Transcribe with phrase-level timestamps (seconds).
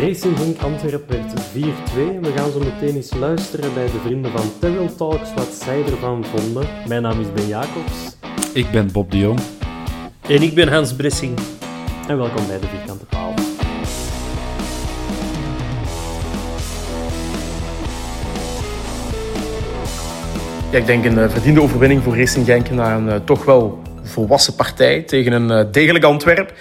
[0.00, 2.20] Racing Genk Antwerpen werd 4-2.
[2.20, 6.24] We gaan zo meteen eens luisteren bij de vrienden van Terrell Talks wat zij ervan
[6.24, 6.66] vonden.
[6.88, 8.16] Mijn naam is Ben Jacobs
[8.52, 9.40] Ik ben Bob de Jong.
[10.28, 11.38] En ik ben Hans Bressing.
[12.08, 13.34] en welkom bij de Vierkante Paal.
[20.70, 23.82] Ja, ik denk een eh, verdiende overwinning voor Racing Genk na een eh, toch wel
[24.02, 26.52] volwassen partij tegen een eh, degelijk Antwerp.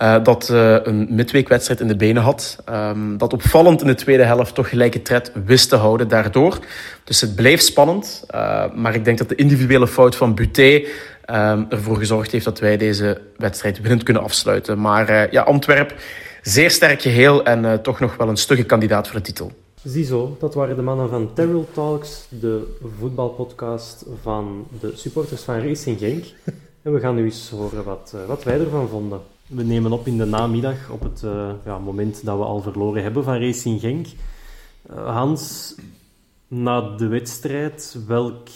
[0.00, 2.58] Eh, dat eh, een midweekwedstrijd in de benen had.
[2.64, 6.58] Ehm, dat opvallend in de tweede helft toch gelijke tred wist te houden daardoor.
[7.04, 8.24] Dus het bleef spannend.
[8.26, 10.82] eh, maar ik denk dat de individuele fout van Buté
[11.24, 14.80] ehm, ervoor gezorgd heeft dat wij deze wedstrijd winnend kunnen afsluiten.
[14.80, 15.94] Maar ja, Antwerp,
[16.42, 19.52] zeer sterk geheel en toch nog wel een stugge kandidaat voor de titel.
[19.82, 25.98] Ziezo, dat waren de mannen van Terrell Talks, de voetbalpodcast van de supporters van Racing
[25.98, 26.24] Genk.
[26.82, 29.20] En we gaan nu eens horen wat, wat wij ervan vonden.
[29.50, 33.02] We nemen op in de namiddag, op het eh, ja, moment dat we al verloren
[33.02, 34.06] hebben van Racing Genk.
[34.88, 35.74] Eh, Hans,
[36.48, 38.48] na de wedstrijd, welk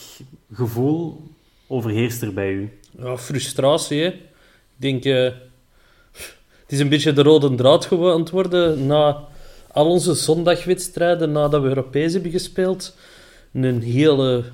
[0.53, 1.22] gevoel
[1.66, 2.78] overheerst er bij u?
[2.99, 4.06] Ja, frustratie, hè.
[4.06, 4.21] Ik
[4.77, 5.04] denk...
[5.04, 5.33] eh,
[6.62, 9.25] het is een beetje de rode draad gewoon aan het worden na
[9.72, 12.97] al onze zondagwedstrijden, nadat we Europees hebben gespeeld.
[13.53, 14.44] Een hele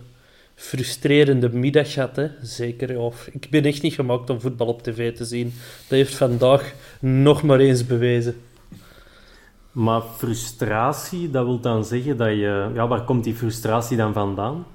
[0.61, 2.29] frustrerende middag gehad, hè.
[2.43, 3.11] Zeker, ja.
[3.33, 5.53] Ik ben echt niet gemaakt om voetbal op tv te zien.
[5.89, 8.35] Dat heeft vandaag nog maar eens bewezen.
[9.73, 12.71] Maar frustratie, dat wil dan zeggen dat je...
[12.75, 14.67] Ja, waar komt die frustratie dan vandaan?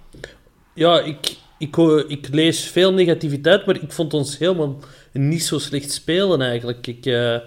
[0.73, 4.79] Ja, ik, ik, ik lees veel negativiteit, maar ik vond ons helemaal
[5.11, 6.87] niet zo slecht spelen eigenlijk.
[6.87, 7.37] Ik, eh,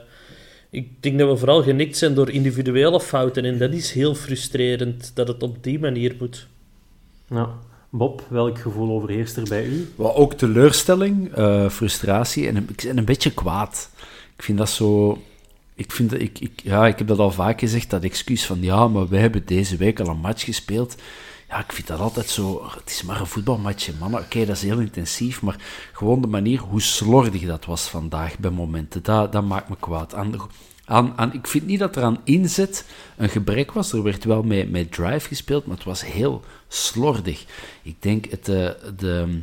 [0.71, 5.10] ik denk dat we vooral genikt zijn door individuele fouten en dat is heel frustrerend
[5.15, 6.47] dat het op die manier moet.
[7.28, 7.66] Ja.
[7.91, 9.93] Bob, welk gevoel overheerst er bij u?
[9.97, 13.91] Wel ook teleurstelling, eh, frustratie en een, een beetje kwaad.
[14.37, 15.19] Ik vind dat zo...
[15.75, 18.88] Ik, vind dat, ik, ja, ik heb dat al vaak gezegd, dat excuus van ja,
[18.88, 20.97] maar wij hebben deze week al een match gespeeld.
[21.48, 22.62] Ja, ik vind dat altijd zo...
[22.78, 24.21] Het is maar een voetbalmatje, mannen.
[24.21, 25.56] Oké, dat is heel intensief, maar
[25.93, 30.15] gewoon de manier hoe slordig dat was vandaag bij momenten, dat, dat maakt me kwaad.
[30.84, 32.84] Aan, aan, ik vind niet dat er aan inzet
[33.16, 33.93] een gebrek was.
[33.93, 37.45] Er werd wel met, met drive gespeeld, maar het was heel slordig.
[37.83, 39.41] Ik denk het, eh, de,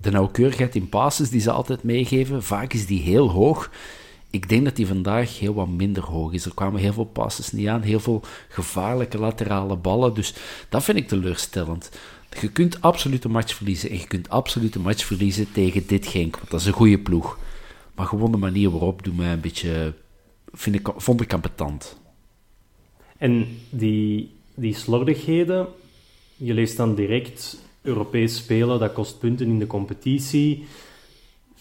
[0.00, 3.70] de nauwkeurigheid in passes die ze altijd meegeven, vaak is die heel hoog.
[4.30, 6.44] Ik denk dat die vandaag heel wat minder hoog is.
[6.44, 10.14] Er kwamen heel veel passes niet aan, heel veel gevaarlijke laterale ballen.
[10.14, 10.34] Dus
[10.68, 11.90] dat vind ik teleurstellend.
[12.40, 16.06] Je kunt absoluut een match verliezen en je kunt absoluut een match verliezen tegen dit
[16.06, 17.38] Genk, want dat is een goede ploeg.
[17.94, 19.94] Maar gewoon de manier waarop doet mij een beetje,
[20.52, 21.96] vind ik, vond ik ambetant.
[23.18, 25.66] En die, die slordigheden,
[26.36, 30.64] je leest dan direct Europees spelen, dat kost punten in de competitie.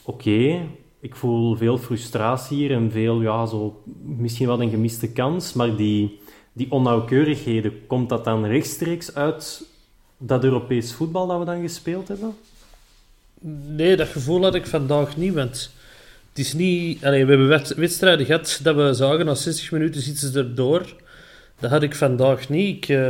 [0.04, 0.68] Oké,
[1.00, 5.76] ik voel veel frustratie hier en veel, ja, zo, misschien wel een gemiste kans, maar
[5.76, 6.20] die,
[6.54, 9.68] die onnauwkeurigheden, komt dat dan rechtstreeks uit
[10.18, 12.36] dat Europees voetbal dat we dan gespeeld hebben?
[13.68, 15.72] Nee, dat gevoel had ik vandaag niet, want
[16.30, 17.00] het is niet...
[17.00, 20.96] We hebben wed- wedstrijden gehad dat we zagen, na 60 minuten zitten ze erdoor.
[21.60, 22.76] Dat had ik vandaag niet.
[22.76, 23.10] Ik, eh,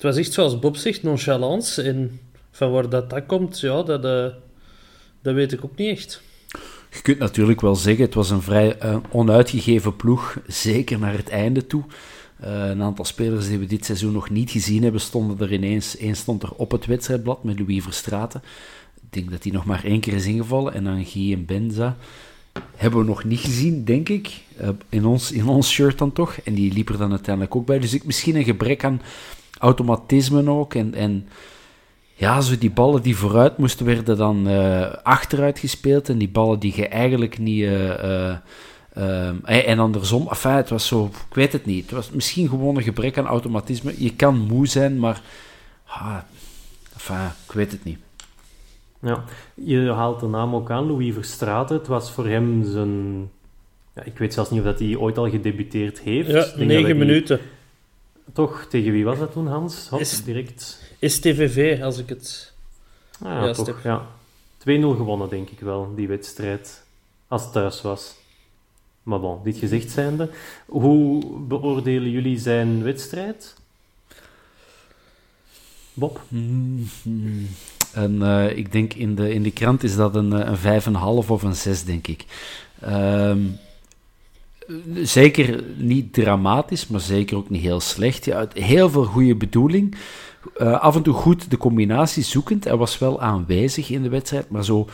[0.00, 1.82] het was echt zoals Bob zegt, nonchalance.
[1.82, 2.20] En
[2.50, 4.26] van waar dat, dat komt, ja, dat, eh,
[5.22, 6.22] dat weet ik ook niet echt.
[6.90, 11.28] je kunt natuurlijk wel zeggen, het was een vrij uh, onuitgegeven ploeg, zeker naar het
[11.28, 11.84] einde toe.
[12.44, 16.00] Uh, een aantal spelers die we dit seizoen nog niet gezien hebben, stonden er ineens.
[16.00, 18.42] Eén stond er op het wedstrijdblad met Louis Verstraten.
[18.94, 20.74] Ik denk dat hij nog maar één keer is ingevallen.
[20.74, 21.96] En dan Guy en Benza
[22.76, 24.40] hebben we nog niet gezien, denk ik.
[24.88, 26.36] In, ons, in ons shirt dan toch.
[26.44, 27.78] En die liep er dan uiteindelijk ook bij.
[27.78, 29.00] Dus ik, misschien een gebrek aan
[29.60, 30.74] automatisme ook.
[30.74, 31.28] En, en
[32.14, 36.08] ja, zo die ballen die vooruit moesten werden dan uh, achteruit gespeeld.
[36.08, 37.62] En die ballen die je eigenlijk niet...
[37.62, 38.36] Uh,
[39.44, 41.82] en andersom, enfin, het was zo, ik weet het niet.
[41.82, 43.94] Het was misschien gewoon een gebrek aan automatisme.
[43.98, 45.22] Je kan moe zijn, maar
[45.86, 46.16] ah,
[46.92, 47.98] enfin, ik weet het niet.
[49.02, 49.24] Ja,
[49.54, 51.76] je haalt de naam ook aan, Louis Verstraeten.
[51.76, 53.28] Het was voor hem zijn...
[53.94, 56.30] Ja, ik weet zelfs niet of dat hij ooit al gedebuteerd heeft.
[56.30, 57.40] Ja, negen minuten.
[58.32, 59.88] Toch, tegen wie was dat toen, Hans?
[59.88, 60.82] Hop, is, direct.
[60.98, 62.52] Is TVV, als ik het...
[63.22, 64.06] Ah, ja, toch, ja.
[64.58, 66.84] 2-0 gewonnen, denk ik wel, die wedstrijd.
[67.28, 68.14] Als het thuis was.
[69.02, 70.30] Maar bon, dit gezegd zijnde.
[70.66, 73.56] Hoe beoordelen jullie zijn wedstrijd?
[75.92, 76.20] Bob?
[76.28, 77.48] Mm -hmm.
[77.92, 81.42] En uh, ik denk in de, in de krant is dat een, een 5,5 of
[81.42, 82.24] een 6, denk ik.
[82.84, 83.58] Um,
[85.02, 88.24] zeker niet dramatisch, maar zeker ook niet heel slecht.
[88.24, 89.94] Ja, heel veel goede bedoeling.
[90.58, 92.64] Uh, af en toe goed de combinatie zoekend.
[92.64, 94.88] Hij was wel aanwezig in de wedstrijd, maar zo...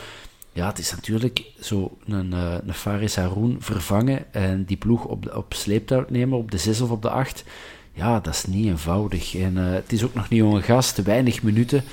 [0.53, 5.33] Ja, het is natuurlijk zo een, uh, een Faris Haroun vervangen en die ploeg op,
[5.35, 7.45] op sleeptouw nemen op de 6 of op de 8.
[7.93, 9.37] Ja, dat is niet eenvoudig.
[9.37, 11.85] En uh, het is ook nog niet een gast, weinig minuten.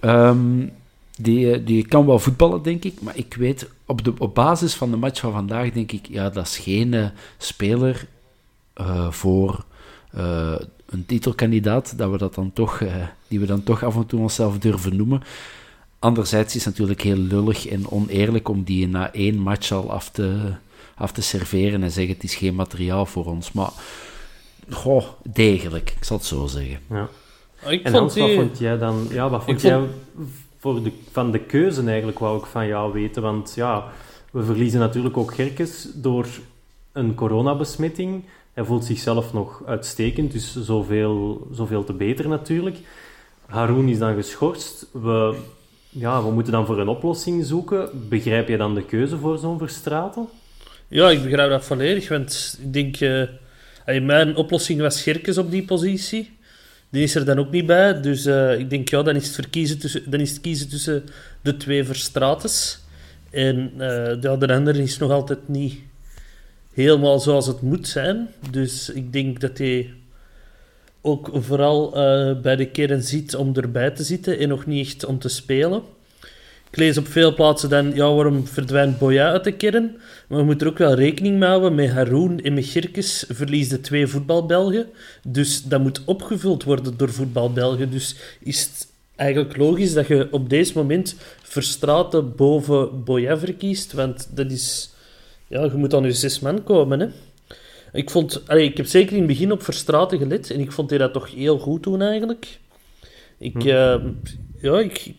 [0.00, 0.70] Um,
[1.22, 3.00] die, die kan wel voetballen, denk ik.
[3.00, 6.30] Maar ik weet, op, de, op basis van de match van vandaag, denk ik, ja,
[6.30, 7.06] dat is geen uh,
[7.38, 8.06] speler
[8.80, 9.64] uh, voor
[10.16, 10.54] uh,
[10.86, 12.82] een titelkandidaat, dat we dat dan toch,
[13.28, 15.22] die we dan toch af en toe onszelf durven noemen.
[15.98, 20.10] Anderzijds is het natuurlijk heel lullig en oneerlijk om die na één match al af
[20.10, 20.52] te,
[20.94, 23.52] af te serveren en zeggen het is geen materiaal voor ons.
[23.52, 23.70] Maar,
[24.70, 26.78] goh, degelijk, ik zal het zo zeggen.
[26.90, 27.08] Ja.
[27.66, 28.22] Ik en Hans, die...
[28.22, 29.06] wat vond jij dan...
[29.10, 29.80] Ja, wat vond jij
[30.60, 33.22] voor de, van de keuze eigenlijk, wou ik van jou weten.
[33.22, 33.84] Want ja,
[34.32, 36.26] we verliezen natuurlijk ook Gerkes door
[36.92, 38.24] een coronabesmetting.
[38.52, 42.76] Hij voelt zichzelf nog uitstekend, dus zoveel, zoveel te beter natuurlijk.
[43.46, 44.86] Haroon is dan geschorst.
[44.92, 45.36] We,
[45.88, 48.08] ja, we moeten dan voor een oplossing zoeken.
[48.08, 50.28] Begrijp je dan de keuze voor zo'n Verstraten?
[50.88, 52.08] Ja, ik begrijp dat volledig.
[52.08, 53.00] Want ik denk...
[53.00, 53.28] Uh,
[54.02, 56.38] mijn oplossing was Gerkes op die positie.
[56.90, 58.00] Die is er dan ook niet bij.
[58.00, 61.04] Dus uh, ik denk, ja, dan is het, verkiezen tussen, dan is het kiezen tussen
[61.42, 62.80] de twee Verstrates.
[63.30, 65.78] En ja, de andere is nog altijd niet
[66.72, 68.28] helemaal zoals het moet zijn.
[68.50, 69.94] Dus ik denk dat hij
[71.00, 75.04] ook vooral uh, bij de kern zit om erbij te zitten en nog niet echt
[75.04, 75.82] om te spelen.
[76.70, 79.96] Ik lees op veel plaatsen dan, ja, waarom verdwijnt Boya uit de kern?
[80.28, 81.74] Maar we moeten er ook wel rekening mee houden.
[81.74, 84.86] Met Haroon en met Girkes verliezen twee voetbalbelgen.
[85.22, 87.90] Dus dat moet opgevuld worden door voetbalbelgen.
[87.90, 93.92] Dus is het eigenlijk logisch dat je op deze moment Verstraten boven Boya verkiest.
[93.92, 94.90] Want dat is...
[95.46, 97.06] Ja, je moet aan je zes man komen, hè.
[97.92, 100.50] Ik, vond, allee, ik heb zeker in het begin op Verstraten gelet.
[100.50, 102.58] En ik vond hij dat toch heel goed doen, eigenlijk.
[103.38, 103.62] Ik...
[103.62, 103.68] Hm.
[103.68, 103.96] Uh,
[104.60, 105.14] ja, ik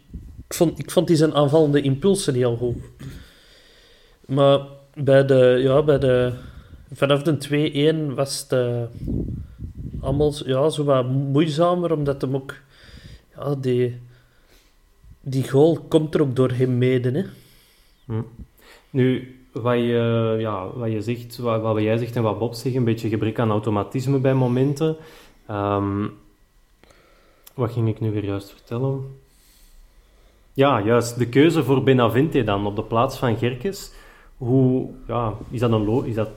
[0.51, 2.75] ik vond, ik vond die zijn aanvallende impulsen heel goed.
[4.25, 4.59] Maar
[4.93, 6.33] bij de, ja, bij de,
[6.93, 8.83] vanaf de 2-1 was het uh,
[10.01, 12.55] allemaal ja, zo wat moeizamer, omdat hem ook...
[13.35, 13.99] Ja, die,
[15.21, 17.11] die goal komt er ook door hem mede.
[17.11, 17.23] Hè.
[18.05, 18.21] Hm.
[18.89, 22.75] Nu, wat je, ja, wat je zegt, wat, wat jij zegt en wat Bob zegt,
[22.75, 24.95] een beetje gebrek aan automatisme bij momenten.
[25.49, 26.13] Um,
[27.53, 29.20] wat ging ik nu weer juist vertellen?
[30.53, 31.17] Ja, juist.
[31.17, 33.91] De keuze voor Benavente dan op de plaats van Gerkes.
[34.37, 36.29] Hoe, ja, is dat een is dat,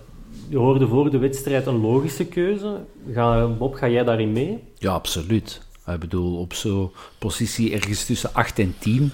[0.49, 2.81] je hoorde voor de wedstrijd een logische keuze.
[3.13, 4.63] Ga, Bob, ga jij daarin mee?
[4.79, 5.63] Ja, absoluut.
[5.87, 9.13] Ik bedoel, op zo'n positie ergens tussen 8 en 10.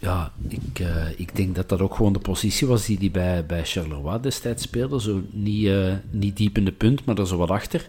[0.00, 3.46] Ja, ik, uh, ik denk dat dat ook gewoon de positie was die hij bij,
[3.46, 5.00] bij Charleroi destijds speelde.
[5.00, 7.88] Zo niet, uh, niet diep in de punt, maar er zo wat achter.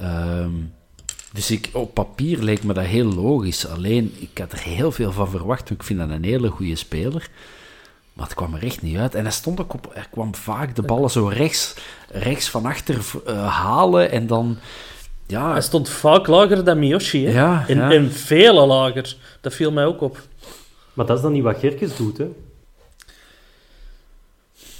[0.00, 0.72] Um,
[1.32, 3.66] dus ik, op papier leek me dat heel logisch.
[3.66, 5.70] Alleen, ik had er heel veel van verwacht.
[5.70, 7.28] Ik vind dat een hele goede speler.
[8.12, 9.14] Maar het kwam er echt niet uit.
[9.14, 9.90] En hij stond ook op...
[9.94, 11.74] Er kwam vaak de ballen zo rechts,
[12.08, 12.96] rechts van achter
[13.26, 14.10] uh, halen.
[14.10, 14.58] En dan...
[15.26, 15.52] Ja.
[15.52, 17.26] Hij stond vaak lager dan Miyoshi.
[17.26, 17.32] Hè?
[17.32, 17.90] Ja, en, ja.
[17.90, 19.16] en vele lager.
[19.40, 20.20] Dat viel mij ook op.
[20.92, 22.28] Maar dat is dan niet wat Gerkes doet, hè?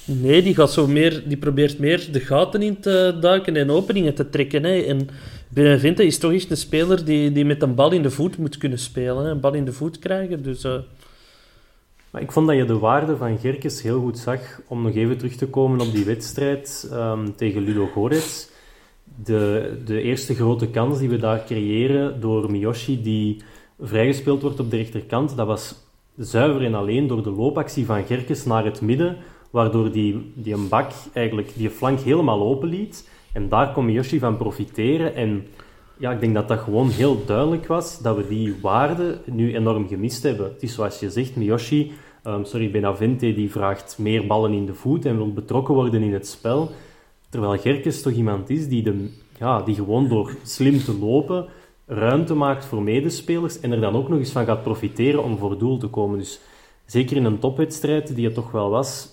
[0.05, 4.15] Nee, die, gaat zo meer, die probeert meer de gaten in te duiken en openingen
[4.15, 4.65] te trekken.
[4.65, 4.81] Hè.
[4.81, 5.09] En
[5.55, 8.57] Benevente is toch echt een speler die, die met een bal in de voet moet
[8.57, 9.27] kunnen spelen.
[9.27, 10.43] Een bal in de voet krijgen.
[10.43, 10.75] Dus, uh...
[12.11, 15.19] Maar ik vond dat je de waarde van Gerkes heel goed zag, om nog even
[15.19, 18.49] terug te komen op die wedstrijd ehm, tegen Ludo Gorets.
[19.25, 23.43] De, de eerste grote kans die we daar creëren door Miyoshi, die
[23.81, 25.75] vrijgespeeld wordt op de rechterkant, dat was
[26.17, 29.17] zuiver en alleen door de loopactie van Gerkes naar het midden,
[29.51, 33.09] waardoor die, die een bak eigenlijk die flank helemaal open liet.
[33.33, 35.15] En daar kon Miyoshi van profiteren.
[35.15, 35.47] En
[35.99, 39.89] ja, ik denk dat dat gewoon heel duidelijk was dat we die waarde nu enorm
[39.89, 40.47] gemist hebben.
[40.53, 41.93] Het is zoals je zegt, Miyoshi,
[42.27, 46.13] um, sorry, Benavente, die vraagt meer ballen in de voet en wil betrokken worden in
[46.13, 46.71] het spel.
[47.29, 49.09] Terwijl Gerkes toch iemand is die, de,
[49.39, 51.49] ja, die gewoon door slim te lopen
[51.87, 55.59] ruimte maakt voor medespelers en er dan ook nog eens van gaat profiteren om voor
[55.59, 56.19] doel te komen.
[56.19, 56.41] Dus
[56.87, 59.09] zeker in een topwedstrijd, die het toch wel was,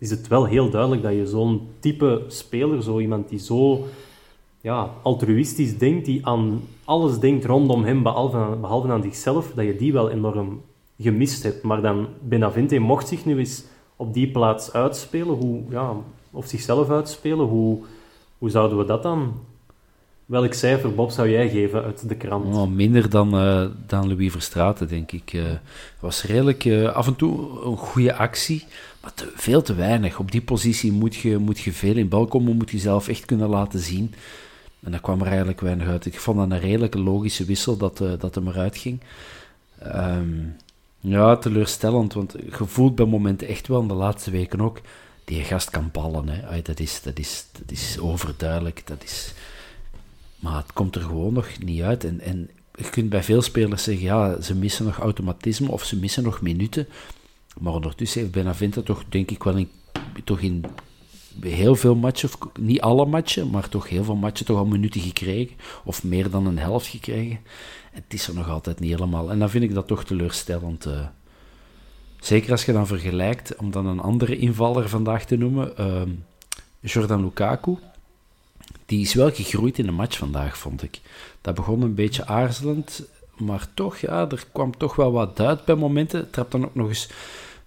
[0.00, 3.86] is het wel heel duidelijk dat je zo'n type speler, zo iemand die zo
[4.60, 9.76] ja, altruïstisch denkt, die aan alles denkt rondom hem, behalve, behalve aan zichzelf, dat je
[9.76, 10.60] die wel enorm
[10.98, 11.62] gemist hebt.
[11.62, 13.64] Maar dan Benavente mocht zich nu eens
[13.96, 15.94] op die plaats uitspelen, hoe, ja,
[16.30, 17.78] of zichzelf uitspelen, hoe,
[18.38, 19.32] hoe zouden we dat dan
[20.30, 22.54] Welk cijfer, Bob, zou jij geven uit de krant?
[22.54, 25.32] Oh, minder dan, uh, dan Louis Verstraeten, denk ik.
[25.32, 25.42] Uh,
[26.00, 28.64] was redelijk uh, af en toe een goede actie,
[29.00, 30.18] maar veel te weinig.
[30.18, 33.24] Op die positie moet je, moet je veel in bal komen, moet je zelf echt
[33.24, 34.14] kunnen laten zien.
[34.80, 36.06] En daar kwam er eigenlijk weinig uit.
[36.06, 39.00] Ik vond dat een redelijke logische wissel dat, dat hem eruit ging.
[39.86, 40.56] Um,
[41.00, 44.80] ja, teleurstellend, want je voelt bij momenten echt wel, in de laatste weken ook,
[45.24, 46.28] die gast kan ballen.
[46.28, 46.62] Hè.
[46.62, 48.82] Dat, is, dat, is, dat is overduidelijk.
[48.86, 49.34] Dat is
[50.40, 52.04] maar het komt er gewoon nog niet uit.
[52.04, 55.96] En, en je kunt bij veel spelers zeggen, ja, ze missen nog automatisme of ze
[55.96, 56.86] missen nog minuten.
[57.58, 59.70] Maar ondertussen heeft Benavente toch, denk ik wel, in,
[60.24, 60.64] toch in
[61.40, 65.00] heel veel matchen, of niet alle matchen, maar toch heel veel matchen toch al minuten
[65.00, 65.56] gekregen.
[65.84, 67.38] Of meer dan een helft gekregen.
[67.92, 69.30] En het is er nog altijd niet helemaal.
[69.30, 70.86] En dan vind ik dat toch teleurstellend.
[70.86, 71.06] Uh,
[72.20, 76.02] zeker als je dan vergelijkt, om dan een andere invaller vandaag te noemen, uh,
[76.80, 77.78] Jordan Lukaku
[78.90, 81.00] die is wel gegroeid in de match vandaag, vond ik.
[81.40, 83.02] Dat begon een beetje aarzelend,
[83.40, 86.30] maar toch, ja, er kwam toch wel wat uit bij momenten.
[86.30, 87.08] Trap dan ook nog eens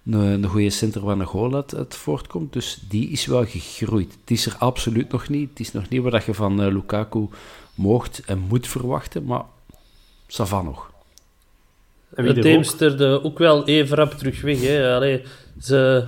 [0.06, 2.52] een, een goede center waar een goal uit, voortkomt.
[2.52, 4.12] Dus die is wel gegroeid.
[4.20, 5.48] Het is er absoluut nog niet.
[5.50, 7.28] Het is nog niet wat je van uh, Lukaku
[7.74, 9.42] moogt en moet verwachten, maar
[10.26, 10.92] Savan nog.
[12.14, 14.60] En Teemsterde ook wel even rap terug weg.
[14.60, 14.94] Hè.
[14.94, 15.22] Allee,
[15.60, 16.04] ze,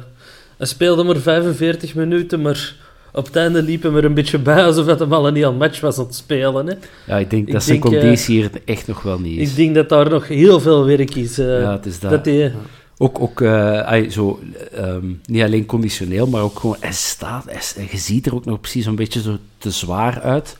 [0.58, 2.74] ze speelde maar 45 minuten, maar
[3.16, 5.52] op het einde liepen we er een beetje bij alsof het hem al een heel
[5.52, 6.66] match was aan het spelen.
[6.66, 6.74] Hè.
[7.06, 9.50] Ja, ik denk dat zijn conditie hier echt nog wel niet is.
[9.50, 11.38] Ik denk dat daar nog heel veel werk is.
[11.38, 12.10] Uh, ja, het is dat.
[12.10, 12.52] dat die,
[12.98, 14.40] ook, ook uh, zo,
[14.78, 18.60] um, niet alleen conditioneel, maar ook gewoon, hij staat, hij, je ziet er ook nog
[18.60, 20.56] precies een beetje zo te zwaar uit.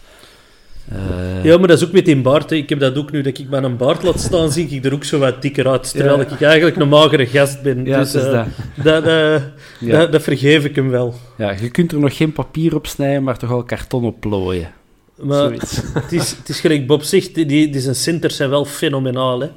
[0.92, 2.50] Uh, ja, maar dat is ook met die baard.
[2.50, 2.56] Hè.
[2.56, 4.94] Ik heb dat ook nu dat ik met een baard laat staan, zie ik er
[4.94, 5.90] ook zo wat dikker uit.
[5.90, 7.84] Terwijl ik eigenlijk een magere gast ben.
[7.84, 8.46] Ja, dus, uh, dat.
[8.84, 9.42] Dat, uh,
[9.80, 9.98] ja.
[9.98, 10.22] dat, dat.
[10.22, 11.14] vergeef ik hem wel.
[11.38, 14.72] Ja, je kunt er nog geen papier op snijden, maar toch al karton op plooien.
[15.16, 15.50] Maar
[15.94, 19.40] het is, het is gelijk Bob zegt, die, die zijn centers zijn wel fenomenaal.
[19.40, 19.48] Hè.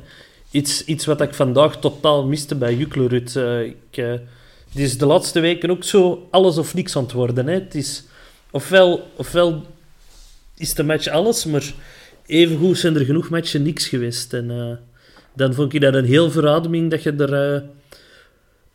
[0.52, 3.36] Iets, iets wat ik vandaag totaal miste bij Juklerud.
[3.66, 3.96] ik,
[4.70, 7.48] het is de laatste weken ook zo alles of niks aan het worden.
[7.48, 7.54] Hè.
[7.54, 8.04] Het is
[8.52, 9.66] ofwel, ofwel
[10.60, 11.74] is de match alles, maar
[12.26, 14.34] evengoed zijn er genoeg matchen niks geweest.
[14.34, 14.72] En uh,
[15.34, 17.62] dan vond ik dat een heel verademing dat je er uh,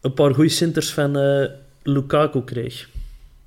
[0.01, 1.47] een paar goede centers van uh,
[1.83, 2.89] Lukaku kreeg.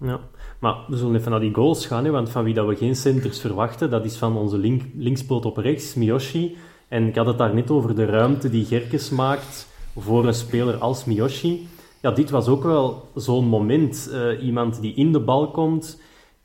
[0.01, 0.19] Ja,
[0.59, 2.95] maar we zullen even naar die goals gaan, hè, want van wie dat we geen
[2.95, 6.55] centers verwachten, dat is van onze link, linkspoot op rechts, Miyoshi.
[6.87, 9.67] En ik had het daar net over de ruimte die Gerkes maakt
[9.97, 11.67] voor een speler als Miyoshi.
[12.01, 14.09] Ja, dit was ook wel zo'n moment.
[14.41, 15.99] iemand die in de bal komt,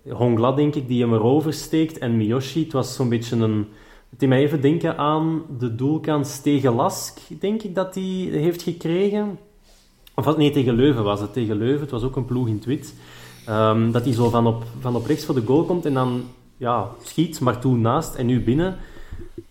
[0.09, 1.99] Hongla, denk ik, die hem erover steekt.
[1.99, 3.67] En Miyoshi, het was zo'n beetje een...
[4.11, 8.63] Het deed mij even denken aan de doelkans tegen Lask, denk ik, dat hij heeft
[8.63, 9.39] gekregen.
[10.15, 11.33] Of nee, tegen Leuven was het.
[11.33, 12.95] Tegen Leuven, het was ook een ploeg in het wit.
[13.49, 16.23] Um, dat hij zo van op, van op rechts voor de goal komt en dan
[16.57, 18.77] ja, schiet, maar toen naast en nu binnen.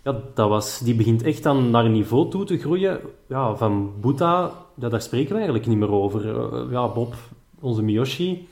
[0.02, 3.00] Ja, dat was, die begint echt dan naar een niveau toe te groeien.
[3.28, 6.26] Ja, van ja, daar spreken we eigenlijk niet meer over.
[6.26, 7.14] Uh, ja, Bob,
[7.60, 8.48] onze Miyoshi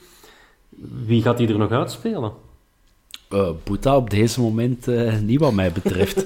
[1.07, 2.33] wie gaat die er nog uitspelen?
[3.33, 6.25] Uh, Boeta op deze moment uh, niet wat mij betreft.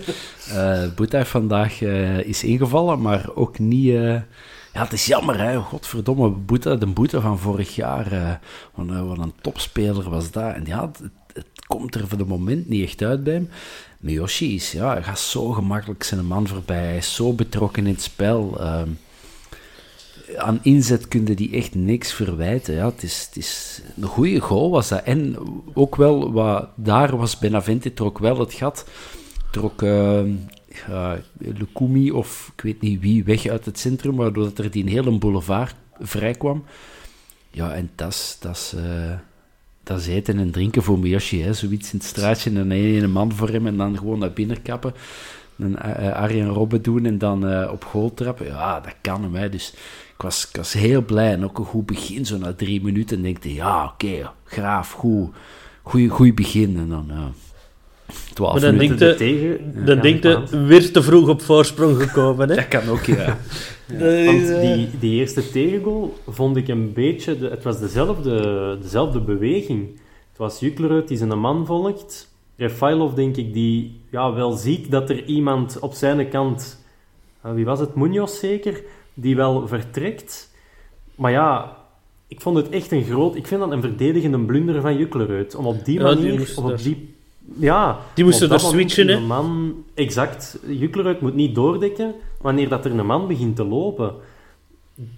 [0.48, 1.80] uh, Boeta vandaag
[2.24, 3.84] is ingevallen, maar ook niet...
[3.92, 4.24] ja,
[4.72, 5.58] het is jammer, hè.
[5.58, 8.40] Godverdomme, Boeta, de Boeta van vorig jaar.
[8.74, 10.54] Wat, wat, een topspeler was dat.
[10.54, 11.00] En ja, het,
[11.32, 13.48] het, komt er voor de moment niet echt uit bij hem.
[13.98, 16.84] Miyoshi is, ja, hij gaat zo gemakkelijk zijn man voorbij.
[16.84, 18.60] Hij is zo betrokken in het spel.
[18.60, 18.88] Ehm,
[20.36, 22.74] aan inzet kun die echt niks verwijten.
[22.74, 25.02] Ja, het, is, het is een goede goal was dat.
[25.02, 25.36] En
[25.74, 28.86] ook wel, wat daar was Benavente, trok wel het gat.
[29.50, 30.22] Trok, uh,
[32.12, 36.32] of ik weet niet wie weg uit het centrum, waardoor er die hele boulevard vrij
[36.32, 36.64] kwam.
[37.50, 39.12] Ja, en dat is, dat is, eh,
[39.82, 41.52] dat is eten en drinken voor Miyoshi, hè.
[41.52, 44.62] Zoiets in het straatje en dan een man voor hem en dan gewoon naar binnen
[44.62, 44.94] kappen.
[45.58, 48.46] En uh, Arjen Robben doen en dan uh, op goal trappen.
[48.46, 49.48] Ja, dat kan hem, hè.
[49.48, 49.72] Dus
[50.16, 52.26] ik was, ik was heel blij en ook een goed begin.
[52.26, 55.28] Zo na drie minuten denkte ja, oké, okay, graaf, goed.
[56.08, 56.76] Goed begin.
[56.76, 57.30] En dan, ja...
[58.34, 62.48] 12 maar dan denkt de, tegen, dan denkt de weer te vroeg op voorsprong gekomen.
[62.48, 62.54] Hè?
[62.54, 63.14] Dat kan ook, ja.
[63.86, 64.24] ja.
[64.24, 67.38] Want die, die eerste tegengoal vond ik een beetje...
[67.38, 69.88] De, het was dezelfde, dezelfde beweging.
[70.28, 72.33] Het was Juklerud die zijn man volgt.
[72.56, 76.82] Refailov, denk ik, die ja, wel ziet dat er iemand op zijn kant...
[77.40, 77.94] Wie was het?
[77.94, 78.82] Munoz zeker?
[79.14, 80.50] Die wel vertrekt.
[81.14, 81.76] Maar ja,
[82.26, 83.34] ik vond het echt een groot...
[83.34, 85.54] Ik vind dat een verdedigende blunder van Juklerud.
[85.54, 86.40] Om op die manier...
[86.40, 87.14] Ja, op die
[87.58, 89.20] ja, die moesten er switchen, hè?
[89.20, 90.58] Man, exact.
[90.66, 94.14] Jukleruit moet niet doordekken wanneer dat er een man begint te lopen.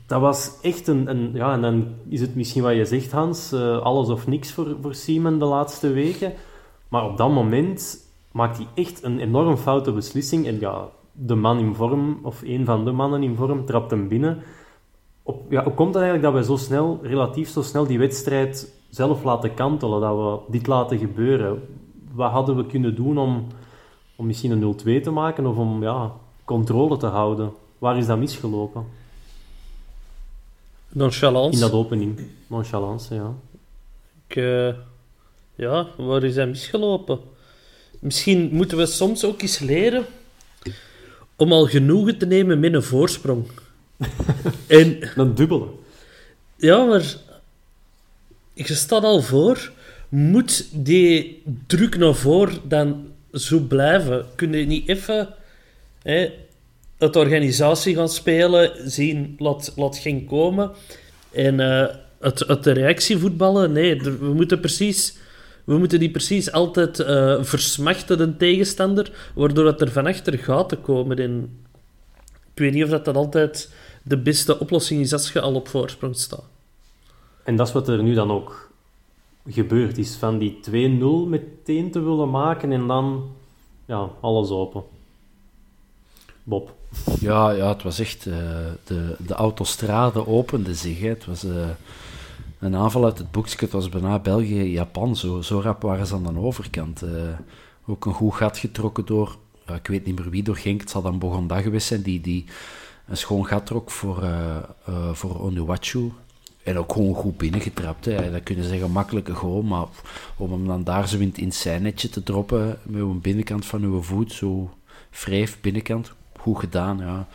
[0.07, 1.31] Dat was echt een, een...
[1.35, 3.52] ja, en dan is het misschien wat je zegt, Hans.
[3.52, 6.33] Uh, alles of niks voor, voor Siemen de laatste weken.
[6.88, 10.47] Maar op dat moment maakt hij echt een enorm foute beslissing.
[10.47, 14.09] En ja, de man in vorm, of een van de mannen in vorm, trapt hem
[14.09, 14.43] binnen.
[15.23, 18.73] Op, ja, hoe komt het eigenlijk dat we zo snel, relatief zo snel, die wedstrijd
[18.90, 20.00] zelf laten kantelen?
[20.00, 21.62] Dat we dit laten gebeuren?
[22.16, 23.47] wat hadden we kunnen doen om,
[24.16, 26.12] om misschien een 0-2 te maken of om ja,
[26.45, 27.52] controle te houden?
[27.78, 28.85] Waar is dat misgelopen?
[30.88, 31.52] Nonchalance.
[31.52, 32.21] In dat opening.
[32.47, 33.33] Nonchalance, ja.
[34.26, 34.75] Ik, uh,
[35.57, 37.21] ja, waar is dat misgelopen?
[38.01, 40.05] Misschien moeten we soms ook eens leren
[41.37, 43.47] om al genoegen te nemen met een voorsprong.
[44.67, 45.69] en, een dubbele.
[46.57, 47.17] Ja, maar
[48.53, 49.73] je staat al voor
[50.09, 54.27] moet die druk naar voren dan zo blijven?
[54.35, 55.29] Kun je niet even
[56.03, 56.33] hè,
[56.99, 60.71] het organisatie gaan spelen, zien, laat, laat geen komen
[61.33, 61.87] en uh,
[62.21, 63.73] het, het de reactie voetballen?
[63.73, 65.17] Nee, we moeten precies...
[65.66, 70.81] We moeten die precies altijd uh, versmachten, de tegenstander, waardoor dat er van achter gaten
[70.81, 71.18] komen.
[71.18, 71.59] En
[72.55, 75.68] ik weet niet of dat, dat altijd de beste oplossing is als je al op
[75.68, 76.44] voorsprong staat.
[77.44, 78.70] En dat is wat er nu dan ook
[79.48, 80.16] gebeurd is.
[80.16, 83.31] Van die 2-0 meteen te willen maken en dan
[83.85, 84.83] ja, alles open.
[86.42, 86.74] Bob.
[87.20, 88.26] Ja, ja het was echt...
[88.26, 88.35] Uh,
[88.85, 91.00] de, de autostrade opende zich.
[91.00, 91.09] Hè.
[91.09, 91.68] Het was uh,
[92.66, 93.57] een aanval uit het boekje.
[93.61, 95.16] Het was bijna België-Japan.
[95.16, 97.02] Zo, zo rap waren ze aan de overkant.
[97.02, 97.11] Uh,
[97.87, 99.37] ook een goed gat getrokken door...
[99.74, 100.81] Ik weet niet meer wie door Genk.
[100.81, 102.02] Het zal dan Bogonda geweest zijn.
[102.02, 102.44] Die, die
[103.07, 104.29] een schoon gat trok voor,
[105.12, 106.12] voor Onuwachu.
[106.62, 108.05] En ook gewoon goed binnengetrapt.
[108.05, 108.31] Hè.
[108.31, 109.87] Dat kunnen zeggen makkelijke goal, maar
[110.37, 113.83] om hem dan daar zo in, in zijn netje te droppen met een binnenkant van
[113.83, 114.70] uw voet, zo
[115.11, 116.98] wrijf binnenkant, goed gedaan.
[116.98, 117.29] Ja,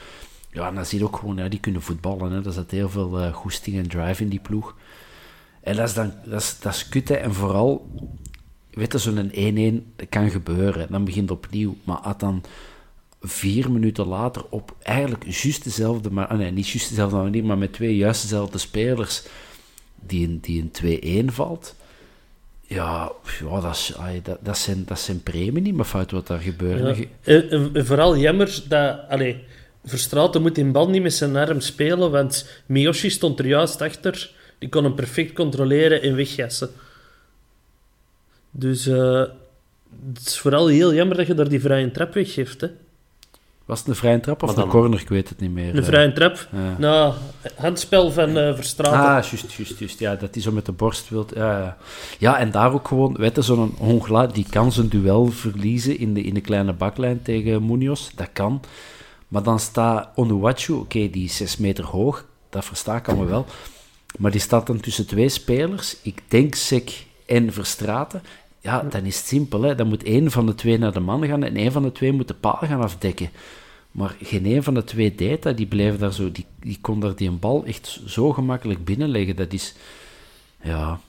[0.51, 2.31] ja en dan zie ook gewoon, ja, die kunnen voetballen.
[2.31, 2.45] Hè.
[2.45, 4.75] Er zit heel veel uh, goesting en drive in die ploeg.
[5.61, 7.89] En dat is dan dat is, dat is en vooral,
[8.71, 10.87] weet je, zo'n 1-1, dat kan gebeuren.
[10.91, 12.43] Dan begint opnieuw, maar had dan
[13.21, 17.57] vier minuten later op eigenlijk juist dezelfde, maar, ah, nee, niet juist dezelfde manier, maar
[17.57, 19.23] met twee juist dezelfde spelers
[19.95, 21.75] die in, die in 2-1 valt.
[22.61, 23.93] Ja, ja dat, is,
[24.23, 26.97] dat, dat, zijn, dat zijn premie niet meer fout wat daar gebeurt.
[26.97, 27.05] Ja.
[27.23, 28.99] En, vooral jammer dat...
[29.09, 29.43] Allee,
[29.85, 34.31] Verstraten moet in bal niet met zijn arm spelen, want Miyoshi stond er juist achter.
[34.61, 36.69] Die kon hem perfect controleren en wegjassen.
[38.51, 39.23] Dus uh,
[40.13, 42.67] het is vooral heel jammer dat je daar die vrije trap weggeeft, hè.
[43.65, 44.99] Was het een vrije trap of een corner?
[44.99, 45.69] Ik weet het niet meer.
[45.69, 45.85] Een eh.
[45.85, 46.47] vrije trap?
[46.51, 46.75] Ja.
[46.77, 47.13] Nou,
[47.55, 48.99] handspel van uh, Verstraeten.
[48.99, 49.99] Ah, juist, juist, juist.
[49.99, 51.31] Ja, dat hij zo met de borst wilt.
[51.35, 51.77] Ja, ja.
[52.19, 56.13] ja en daar ook gewoon, weet je, zo'n Hongla, die kan zijn duel verliezen in
[56.13, 58.09] de, in de kleine baklijn tegen Munoz.
[58.15, 58.61] Dat kan.
[59.27, 62.25] Maar dan staat Onuwachu, oké, die is 6 meter hoog.
[62.49, 63.45] Dat versta ik allemaal wel.
[64.17, 65.97] Maar die staat dan tussen twee spelers.
[66.01, 68.23] Ik denk Sek en Verstraten.
[68.59, 69.61] Ja, dan is het simpel.
[69.61, 69.75] Hè.
[69.75, 72.11] Dan moet één van de twee naar de man gaan en één van de twee
[72.11, 73.29] moet de paal gaan afdekken.
[73.91, 75.57] Maar geen een van de twee deed dat.
[75.57, 79.35] Die bleef daar zo, die, die kon daar die een bal echt zo gemakkelijk binnenleggen.
[79.35, 79.75] Dat is,
[80.61, 80.99] ja...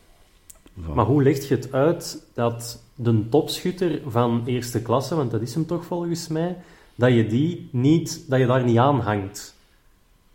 [0.74, 5.54] Maar hoe leg je het uit dat de topschutter van eerste klasse, want dat is
[5.54, 6.56] hem toch volgens mij,
[6.94, 9.54] dat je, die niet, dat je daar niet aan hangt?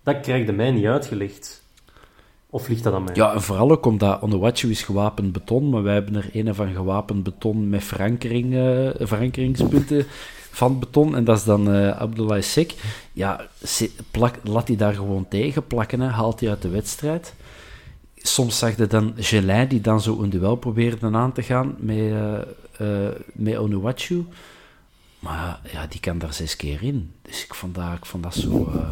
[0.03, 1.63] Dat krijgt mij niet uitgelegd.
[2.50, 3.16] Of ligt dat aan mij?
[3.16, 6.74] Ja, en vooral ook omdat Onuwachu is gewapend beton, maar wij hebben er een van
[6.74, 10.06] gewapend beton met verankering, uh, verankeringspunten
[10.52, 11.16] van beton.
[11.16, 12.74] En dat is dan uh, Abdullah Sek.
[13.14, 13.48] Ja,
[14.12, 17.34] plak, laat hij daar gewoon tegen plakken, haalt hij uit de wedstrijd.
[18.16, 21.98] Soms zag je dan Gelin die dan zo een duel probeerde aan te gaan met,
[22.82, 24.10] uh, met.
[25.20, 27.12] Maar ja, die kan daar zes keer in.
[27.22, 28.72] Dus ik vond dat, vond dat zo...
[28.76, 28.92] eh,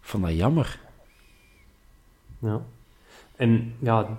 [0.00, 0.78] vond dat jammer.
[2.38, 2.62] Ja.
[3.36, 4.18] En ja,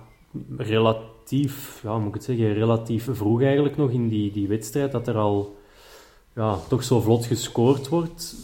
[0.56, 5.16] relatief, ja, moet ik zeggen, relatief vroeg eigenlijk nog in die, die wedstrijd, dat er
[5.16, 5.56] al
[6.34, 8.34] ja, toch zo vlot gescoord wordt.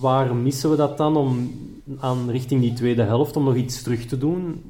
[0.00, 1.52] Waar missen we dat dan om
[1.98, 4.62] aan richting die tweede helft om nog iets terug te doen?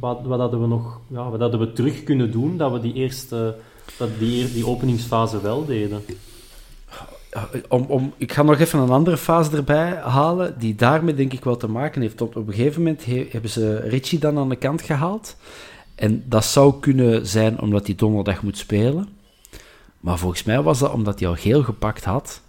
[0.00, 2.92] Wat, wat hadden we nog, ja, wat hadden we terug kunnen doen dat we die
[2.92, 3.56] eerste,
[3.98, 6.02] dat die, die openingsfase wel deden?
[7.30, 11.32] Ja, Om, om, ik ga nog even een andere fase erbij halen, die daarmee denk
[11.32, 12.20] ik wel te maken heeft.
[12.20, 15.36] Op, een gegeven moment he- hebben ze Richie dan aan de kant gehaald.
[15.94, 19.08] En dat zou kunnen zijn omdat hij donderdag moet spelen.
[20.00, 22.40] Maar volgens mij was dat omdat hij al geel gepakt had.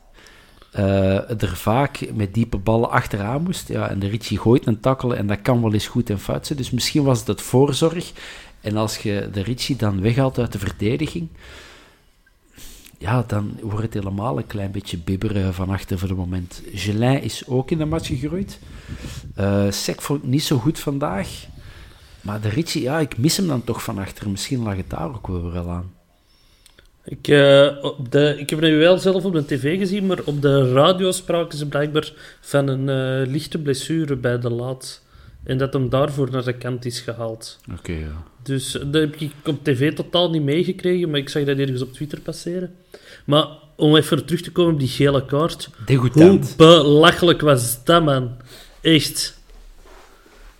[0.72, 3.68] eh, er vaak met diepe ballen achteraan moest.
[3.68, 6.46] Ja, en de Richie gooit een tackle en dat kan wel eens goed en fout
[6.46, 6.58] zijn.
[6.60, 8.12] Dus misschien was het het voorzorg.
[8.62, 11.28] En als je de Richie dan weghaalt uit de verdediging,
[13.00, 16.62] ja, dan wordt het helemaal een klein beetje bibberen van achter voor het moment.
[16.74, 18.60] Gelin is ook in de match gegroeid.
[19.36, 21.46] Eh Sek vond ik niet zo goed vandaag.
[22.22, 24.30] Maar de Richie, ja, ik mis hem dan toch van achter.
[24.30, 25.92] Misschien lag het daar ook wel wel aan.
[27.04, 27.28] Ik,
[27.82, 31.12] op de, ik heb nu wel zelf op de tv gezien, maar op de radio
[31.12, 35.02] spraken ze blijkbaar van een eh, lichte blessure bij de laat.
[35.44, 37.60] En dat hem daarvoor naar de kant is gehaald.
[37.78, 38.24] Oké, ja.
[38.44, 41.94] Dus dat heb ik op tv totaal niet meegekregen, maar ik zag dat ergens op
[41.94, 42.76] Twitter passeren.
[43.26, 45.70] Maar om even terug te komen op die gele kaart.
[45.86, 48.32] Hoe belachelijk was dat, man.
[48.82, 49.38] Echt.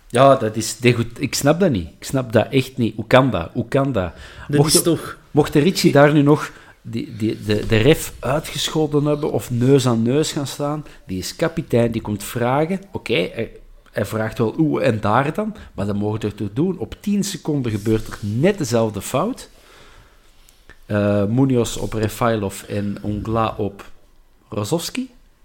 [0.08, 1.06] Ja, dat is degout.
[1.18, 1.88] Ik snap dat niet.
[1.98, 2.94] Ik snap dat echt niet.
[2.94, 3.50] Hoe kan dat?
[3.52, 4.12] Hoe kan dat?
[4.48, 5.18] Dat Mocht is toch...
[5.30, 6.50] Mocht de Richie daar nu nog
[6.82, 11.36] die, die, de, de ref uitgescholden hebben of neus aan neus gaan staan, die is
[11.36, 12.80] kapitein, die komt vragen.
[12.92, 13.50] Oké, hij,
[13.90, 16.78] hij vraagt wel hoe en daar dan, maar dat mogen we toch doen.
[16.78, 19.48] Op 10 seconden gebeurt er net dezelfde fout.
[20.86, 23.90] Eh Munoz op Refailov en Ongla op
[24.48, 25.02] Rozovski.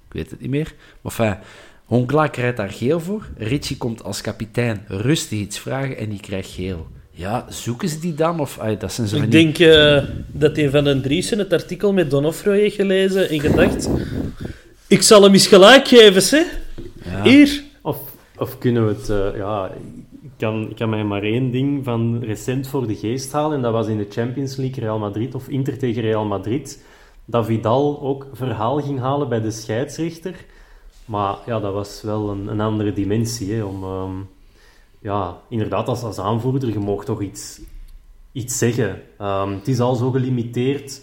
[0.07, 0.73] Ik weet het niet meer.
[1.01, 1.37] Maar enfin,
[1.85, 3.27] Hongla krijgt daar geel voor.
[3.37, 6.87] Richie komt als kapitein rustig iets vragen en die krijgt geel.
[7.11, 8.39] Ja, zoeken ze die dan?
[8.39, 12.09] Of, dat zijn van Ik denk eh, dat een van den Driessen het artikel met
[12.09, 13.89] Donofrio heeft gelezen en gedacht...
[14.87, 16.45] Ik zal hem eens gelijk geven, hè.
[17.11, 17.23] Ja.
[17.23, 17.63] Hier.
[18.37, 19.09] Of, kunnen we het...
[19.09, 19.71] eh, ja,
[20.21, 23.55] ik kan, ik kan mij maar één ding van recent voor de geest halen.
[23.55, 26.85] En dat was in de Champions League Real Madrid of Inter tegen Real Madrid.
[27.25, 30.45] Dat Vidal ook verhaal ging halen bij de scheidsrechter.
[31.05, 33.53] Maar ja, dat was wel een, een andere dimensie.
[33.53, 34.15] Hè, om, ehm,
[34.99, 37.61] ja, inderdaad, als, als aanvoerder, je mag toch iets,
[38.31, 39.01] iets zeggen.
[39.17, 41.01] Ehm, het is al zo gelimiteerd.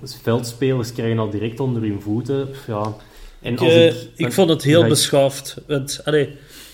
[0.00, 2.48] Dus veldspelers krijgen al direct onder hun voeten.
[2.66, 2.94] Ja.
[3.44, 5.56] En Ik, als eh, ik, ik vond het heel ik- beschaafd.
[5.66, 6.28] Want, allee,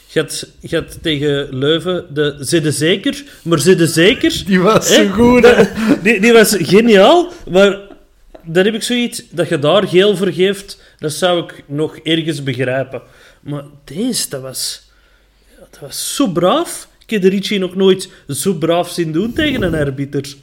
[0.07, 4.43] je had, je had tegen Leuven de zitten zeker, maar zitten zeker.
[4.47, 4.95] Die was Hè?
[4.95, 5.65] zo goed, hè?
[6.03, 7.79] Die, die was geniaal, maar
[8.45, 12.43] dan heb ik zoiets dat je daar geel voor geeft, dat zou ik nog ergens
[12.43, 13.03] begrijpen.
[13.41, 14.91] Maar deze, dat was,
[15.71, 16.89] dat was zo braaf.
[16.99, 20.35] Ik heb de Richie nog nooit zo braaf zien doen tegen een arbiter.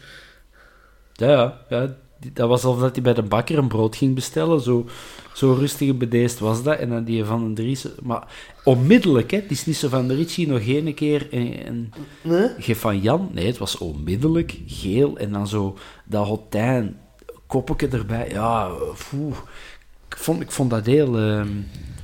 [1.13, 1.95] Ja, ja,
[2.33, 4.61] Dat was alsof hij bij de bakker een brood ging bestellen.
[4.61, 4.89] Zo,
[5.37, 6.77] zo rustig en bedeesd was dat.
[6.79, 7.91] En dan die van den Driessen...
[8.03, 8.23] Maar
[8.63, 9.37] onmiddellijk, hè.
[9.37, 12.47] Het is niet zo van de Richie nog één keer en, en Nee?
[12.59, 13.29] geef van Jan.
[13.33, 15.17] Nee, het was onmiddellijk geel.
[15.17, 16.97] En dan zo dat hotijn,
[17.47, 18.29] koppetje erbij.
[18.31, 18.67] Ja,
[19.09, 19.35] poeh.
[20.09, 21.17] Ik vond, ik vond dat heel...
[21.17, 21.47] ehm,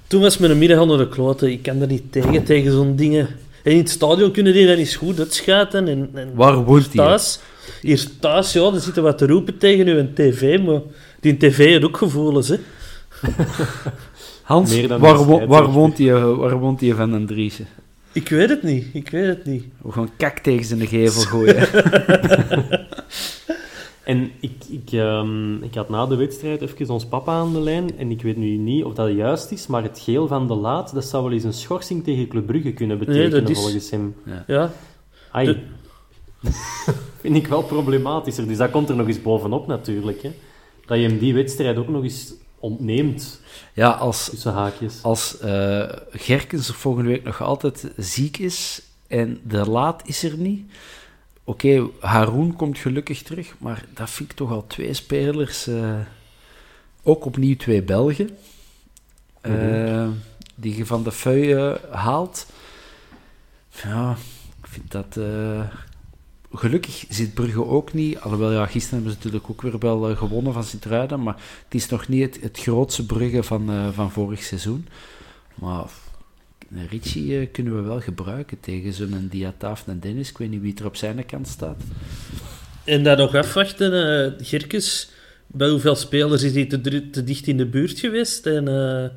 [0.07, 1.51] Toen was mijn middenhand naar de kloten.
[1.51, 3.27] Ik kan er niet tegen, tegen zo'n dingen.
[3.63, 5.87] En in het stadion kunnen die dat eens goed uitschaten.
[5.87, 6.95] En, en Waar woont hij?
[6.95, 7.39] thuis,
[7.81, 10.81] hier thuis, ja, er zitten wat te roepen tegen u en tv, maar
[11.19, 12.55] die tv heeft ook gevoelens, hè.
[14.43, 17.67] Hans, Meer dan waar, wo- waar, woont hij, eh, waar woont hij van den Driessen?
[18.11, 19.63] Ik weet het niet, ik weet het niet.
[19.81, 21.67] We gaan kak tegen zijn gevel gooien.
[24.03, 27.97] En ik, ik, ehm, ik had na de wedstrijd even ons papa aan de lijn.
[27.97, 30.93] En ik weet nu niet of dat juist is, maar het geel van de laat,
[30.93, 34.15] dat zou wel eens een schorsing tegen Club Brugge kunnen betekenen, dat is- volgens hem.
[34.47, 34.71] Ja,
[35.31, 35.45] Ai.
[35.45, 35.57] De-
[37.21, 38.47] Vind ik wel problematischer.
[38.47, 40.21] Dus dat komt er nog eens bovenop natuurlijk.
[40.21, 40.31] Hè.
[40.85, 42.33] Dat je hem die wedstrijd ook nog eens
[42.63, 43.39] ontneemt,
[43.73, 44.99] ja, als, tussen haakjes.
[45.03, 50.37] als eh, Gerkens er volgende week nog altijd ziek is en de laat is er
[50.37, 50.71] niet.
[51.43, 55.67] Oké, Haroon komt gelukkig terug, maar dat vind ik toch al twee spelers.
[55.67, 55.99] eh,
[57.03, 58.37] ook opnieuw twee Belgen.
[59.41, 60.07] eh,
[60.55, 62.45] die je van de feuille haalt.
[63.83, 64.15] Ja,
[64.61, 65.17] ik vind dat.
[66.53, 68.19] Gelukkig zit Brugge ook niet.
[68.19, 71.23] Alhoewel, ja, gisteren hebben ze natuurlijk ook weer wel eh, gewonnen van Sint-Truiden.
[71.23, 74.87] Maar het is nog niet het, het grootste Brugge van, eh, van vorig seizoen.
[75.55, 75.85] Maar
[76.71, 80.29] een Richie eh, kunnen we wel gebruiken tegen zo'n Diataaf en Dennis.
[80.29, 81.83] Ik weet niet wie er op zijn kant staat.
[82.83, 85.11] en dan nog afwachten, eh Gerkes
[85.53, 88.45] bij hoeveel spelers is hij te, te dicht in de buurt geweest.
[88.45, 89.09] En eh,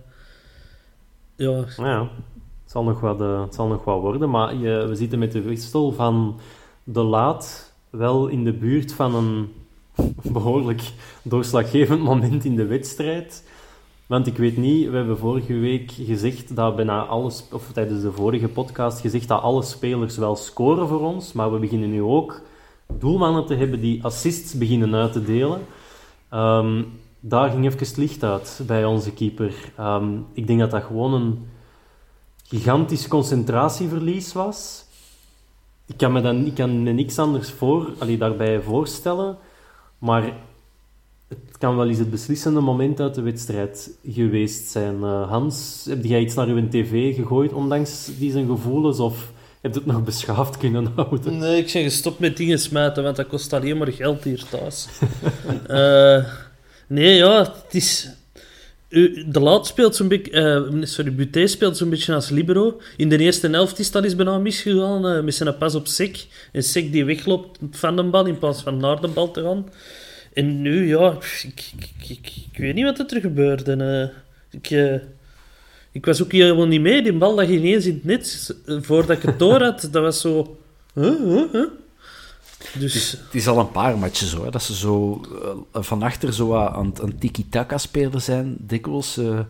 [1.37, 2.01] ja, Nou ja,
[2.63, 4.31] het zal nog wat, eh, het zal nog wat worden.
[4.31, 6.41] Maar je, we zitten met de wissel van
[6.89, 9.53] de laat wel in de buurt van een
[10.33, 13.45] behoorlijk doorslaggevend moment in de wedstrijd.
[14.07, 18.13] Want ik weet niet, we hebben vorige week gezegd dat bijna alles, of tijdens de
[18.13, 21.33] vorige podcast gezegd dat alle spelers wel scoren voor ons.
[21.33, 22.41] Maar we beginnen nu ook
[22.99, 25.61] doelmannen te hebben die assists beginnen uit te delen.
[26.29, 26.83] Ehm,
[27.21, 29.55] daar ging even het licht uit bij onze keeper.
[29.77, 31.49] Ehm, ik denk dat dat gewoon een
[32.43, 34.86] gigantisch concentratieverlies was.
[35.87, 39.37] Ik kan me, dan, ik kan me niks anders voor, allee, daarbij voorstellen.
[39.99, 40.33] Maar
[41.29, 45.03] het kan wel eens het beslissende moment uit de wedstrijd geweest zijn.
[45.03, 49.01] Eh, Hans, heb jij iets naar uw tv gegooid, ondanks die zijn gevoelens?
[49.01, 51.39] Of heb je het nog beschaafd kunnen houden?
[51.39, 54.87] nee, ik ben gestopt met dingen smijten, want dat kost alleen maar geld hier thuis.
[55.67, 56.25] Eh,
[56.87, 58.09] nee, ja, het is...
[59.27, 60.31] De Laat speelt zo'n beetje...
[60.31, 62.81] eh, sorry, Buté speelt zo'n beetje als libero.
[62.97, 66.27] In de eerste helft is dat eens bijna misgegaan, eh, met zijn pas op Sek.
[66.53, 69.69] En Sek die wegloopt van de bal in plaats van naar de bal te gaan.
[70.33, 71.73] En nu, ja, ik,
[72.09, 73.69] ik, weet niet wat er.
[73.69, 74.09] En, eh,
[74.51, 75.01] ik, eh,
[75.93, 77.03] ik was ook helemaal niet mee.
[77.03, 78.57] Die bal lag ineens in het net.
[78.67, 80.59] Voordat ik het door had, dat was zo...
[80.95, 81.65] Huh, huh?
[82.79, 83.11] Dus...
[83.11, 85.21] Het is al een paar matchen zo, hè, dat ze zo
[85.73, 89.41] eh, van achter zo aan, het tiki-taka spelen zijn, dikwijls, eh,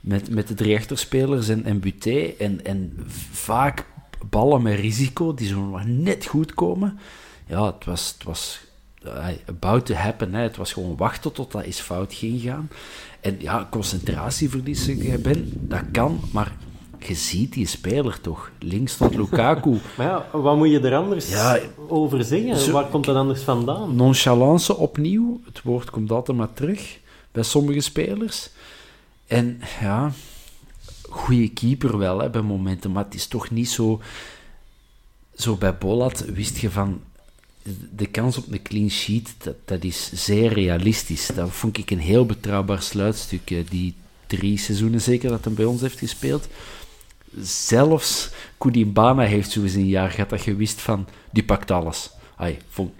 [0.00, 2.34] met, met de drie achterspelers en, en Buté.
[2.38, 3.86] En, en vaak
[4.30, 6.98] ballen met risico, die zo wat net goed komen.
[7.46, 8.60] Ja, het was, het was
[9.02, 10.34] eh, about to happen.
[10.34, 10.42] Hè.
[10.42, 12.70] Het was gewoon wachten tot dat eens fout ging gaan.
[13.20, 14.90] En ja, concentratieverlies,
[15.20, 16.52] Ben, dat kan, maar
[17.02, 18.50] je ziet die speler toch.
[18.58, 19.78] Links staat Lukaku.
[19.96, 22.56] Maar ja, wat moet je er anders Ja, over zeggen?
[22.58, 23.94] zo- Waar komt dat anders vandaan?
[23.96, 25.40] nonchalance opnieuw.
[25.44, 26.98] Het woord komt altijd maar terug
[27.32, 28.48] bij sommige spelers.
[29.26, 30.12] En ja,
[31.08, 34.00] goede keeper wel hè, bij momenten, maar het is toch niet zo.
[35.36, 37.00] Zo bij Bolat wist je van.
[37.96, 41.26] De kans op een clean sheet, dat, dat is zeer realistisch.
[41.34, 43.50] Dat vond ik een heel betrouwbaar sluitstuk.
[43.50, 43.94] eh, Die
[44.26, 46.46] drie seizoenen zeker dat hij bij ons heeft gespeeld.
[47.40, 52.10] Zelfs Koudimbana heeft zo eens een jaar gehad dat je wist van, die pakt alles.
[52.36, 52.90] Ai, vond,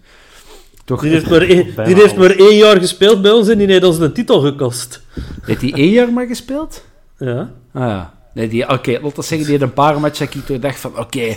[0.85, 3.67] toch, Die heeft, maar één, die heeft maar één jaar gespeeld bij ons en die
[3.67, 5.01] heeft ons een titel gekost.
[5.43, 6.85] Heeft hij één jaar maar gespeeld?
[7.19, 7.53] Ja.
[7.73, 8.15] Ah ja.
[8.35, 10.81] Nee, die, oké, laat dat zeggen, die had een paar matchen dat ik toen dacht
[10.81, 11.35] van, oké,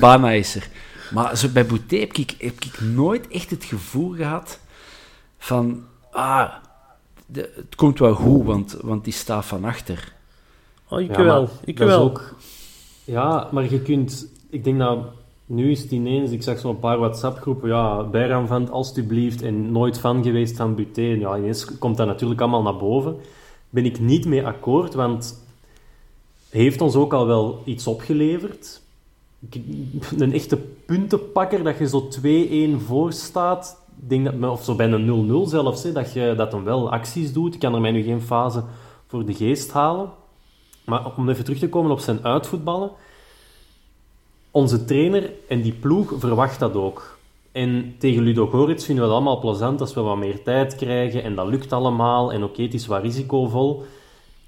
[0.00, 0.68] Bana is er.
[1.12, 4.58] Maar zo bij Bouté heb ik, heb ik nooit echt het gevoel gehad
[5.38, 6.52] van, ah,
[7.26, 10.12] de- het komt wel goed, want, want die staat van achter.
[10.92, 11.48] Oh, ik Ja, wel.
[11.64, 12.02] Ik wel.
[12.02, 12.34] ook-
[13.04, 14.26] ja, maar je kunt...
[14.50, 14.98] Ik denk dat...
[15.46, 16.30] Nu is het ineens...
[16.30, 17.68] Ik zag zo'n paar WhatsApp-groepen.
[17.68, 19.42] Ja, Bijram van alstublieft.
[19.42, 21.00] En nooit fan geweest van Buté.
[21.02, 23.16] Ja, ineens komt dat natuurlijk allemaal naar boven.
[23.70, 25.40] Ben ik niet mee akkoord, want...
[26.50, 28.80] Heeft ons ook al wel iets opgeleverd.
[30.18, 32.08] Een echte puntenpakker, dat je zo
[32.80, 33.82] 2-1 voor staat.
[34.02, 36.90] Ik denk dat, of zo bij een 0-0 zelfs, hè, dat je dat hem wel
[36.92, 37.54] acties doet.
[37.54, 38.62] Ik kan er mij nu geen fase
[39.06, 40.10] voor de geest halen.
[40.84, 42.90] Maar om even terug te komen op zijn uitvoetballen.
[44.50, 47.18] Onze trainer en die ploeg verwacht dat ook.
[47.52, 51.22] En tegen Ludo Goritz vinden we het allemaal plezant als we wat meer tijd krijgen.
[51.22, 52.32] En dat lukt allemaal.
[52.32, 53.84] En oké, het is wat risicovol.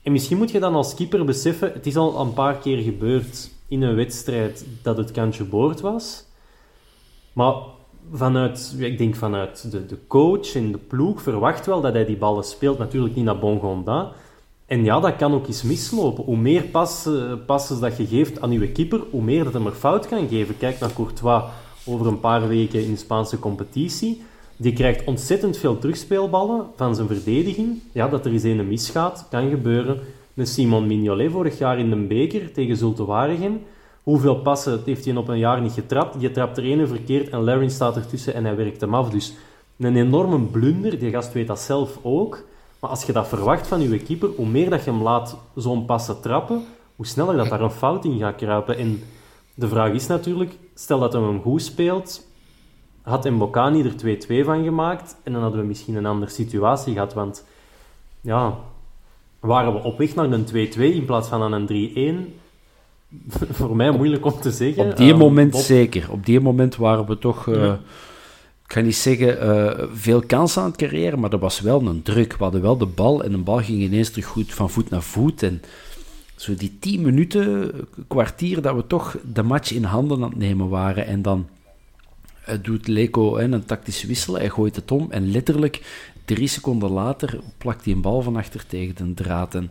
[0.02, 1.72] En misschien moet je dan als keeper beseffen...
[1.72, 6.24] Het is al een paar keer gebeurd in een wedstrijd dat het kantje boord was.
[7.32, 7.54] Maar
[8.12, 12.16] vanuit, ik denk vanuit de, de coach en de ploeg verwacht wel dat hij die
[12.16, 12.78] ballen speelt.
[12.78, 14.12] Natuurlijk niet naar Bongonda.
[14.66, 16.24] En ja, dat kan ook eens mislopen.
[16.24, 19.72] Hoe meer passen, passes dat je geeft aan je keeper, hoe meer dat hem er
[19.72, 20.56] fout kan geven.
[20.56, 21.42] Kijk naar Courtois
[21.84, 24.22] over een paar weken in de Spaanse competitie.
[24.56, 27.78] Die krijgt ontzettend veel terugspeelballen van zijn verdediging.
[27.92, 30.00] Ja, dat er eens een misgaat, kan gebeuren.
[30.34, 33.60] Met Simon Mignolet vorig jaar in de beker tegen Zulte Waregem.
[34.02, 36.20] Hoeveel passen heeft hij op een jaar niet getrapt?
[36.20, 39.10] Je trapt er ene verkeerd en Larin staat ertussen en hij werkt hem af.
[39.10, 39.34] Dus
[39.78, 40.98] een enorme blunder.
[40.98, 42.44] Die gast weet dat zelf ook.
[42.84, 45.84] Maar als je dat verwacht van je keeper, hoe meer dat je hem laat zo'n
[45.84, 46.64] passen trappen,
[46.96, 48.76] hoe sneller dat daar een fout in gaat kruipen.
[48.78, 49.02] En
[49.54, 52.26] de vraag is natuurlijk, stel dat hij hem goed speelt,
[53.02, 57.14] had Mbokani er 2-2 van gemaakt en dan hadden we misschien een andere situatie gehad.
[57.14, 57.44] Want
[58.20, 58.54] ja,
[59.40, 62.32] waren we op weg naar een 2-2 in plaats van aan een 3-1?
[63.58, 64.90] Voor mij moeilijk om te zeggen.
[64.90, 66.08] Op die Ehm, moment Bob- zeker.
[66.10, 67.78] Op die moment waren we toch, eh, Ja.
[68.66, 72.02] Ik ga niet zeggen eh, veel kansen aan het creëren, maar er was wel een
[72.02, 72.32] druk.
[72.32, 75.02] We hadden wel de bal en de bal ging ineens terug goed van voet naar
[75.02, 75.42] voet.
[75.42, 75.62] En
[76.36, 77.72] zo die tien minuten,
[78.08, 81.06] kwartier, dat we toch de match in handen aan het nemen waren.
[81.06, 81.48] En dan
[82.44, 85.82] eh, doet Leko een tactische wissel, hij gooit het om en letterlijk
[86.24, 89.54] drie seconden later plakt hij een bal van achter tegen de draad.
[89.54, 89.70] En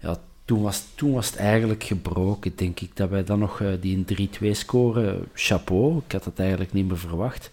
[0.00, 2.96] ja, toen was, toen was het eigenlijk gebroken, denk ik.
[2.96, 4.04] Dat wij dan nog uh, die
[4.40, 5.24] 3-2 scoren.
[5.34, 7.50] Chapeau, ik had het eigenlijk niet meer verwacht.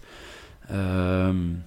[0.70, 1.64] Um,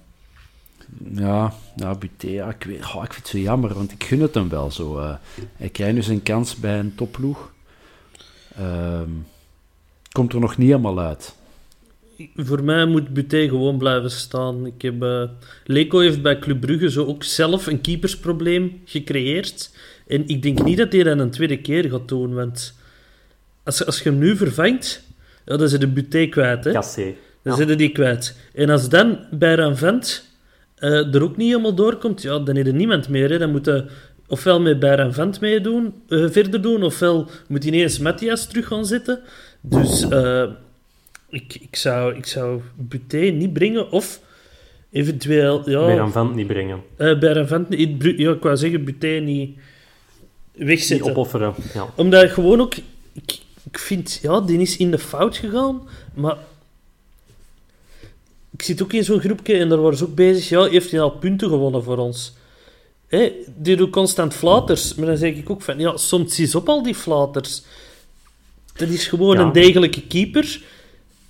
[1.14, 4.20] ja, ja, Buté, ja, ik, weet, oh, ik vind het zo jammer, want ik gun
[4.20, 4.98] het hem wel zo.
[4.98, 5.14] Uh,
[5.56, 7.52] hij krijgt nu zijn kans bij een topploeg.
[8.60, 9.26] Um,
[10.12, 11.34] komt er nog niet helemaal uit.
[12.36, 14.66] Voor mij moet Buté gewoon blijven staan.
[14.66, 15.22] Ik heb, uh,
[15.64, 19.70] Leco heeft bij Club Brugge zo ook zelf een keepersprobleem gecreëerd.
[20.06, 22.74] En ik denk niet dat hij dat een tweede keer gaat doen, want
[23.62, 25.02] als, als je hem nu vervangt,
[25.44, 26.64] ja, dan zit de Buté kwijt.
[26.64, 26.72] Hè?
[26.72, 27.14] Cassé.
[27.46, 27.66] Dan ja.
[27.66, 28.36] zit die kwijt.
[28.54, 30.28] En als dan bij een vent
[30.78, 33.30] uh, er ook niet helemaal doorkomt, ja, dan heeft er niemand meer.
[33.30, 33.38] Hè.
[33.38, 33.84] Dan moet je
[34.26, 39.20] ofwel met Vent meedoen, uh, verder doen, ofwel moet ineens Matthias terug gaan zitten.
[39.60, 40.44] Dus uh,
[41.28, 44.20] ik, ik, zou, ik zou Buté niet brengen, of
[44.90, 45.70] eventueel...
[45.70, 46.82] Ja, Vent niet brengen.
[47.46, 48.02] Vent niet...
[48.16, 49.58] Ja, ik wou zeggen, Buté niet
[50.52, 51.06] wegzetten.
[51.06, 51.86] Niet opofferen, ja.
[51.96, 52.74] Omdat gewoon ook...
[53.12, 53.38] Ik,
[53.70, 55.80] ik vind, ja, die is in de fout gegaan,
[56.14, 56.36] maar
[58.56, 60.48] ik zit ook in zo'n groepje en daar worden ze ook bezig.
[60.48, 62.32] Ja, heeft hij al punten gewonnen voor ons?
[63.06, 64.94] Hé, die doet constant flaters.
[64.94, 67.62] Maar dan zeg ik ook van, ja, soms is op al die flaters.
[68.76, 70.60] Dat is gewoon een degelijke keeper.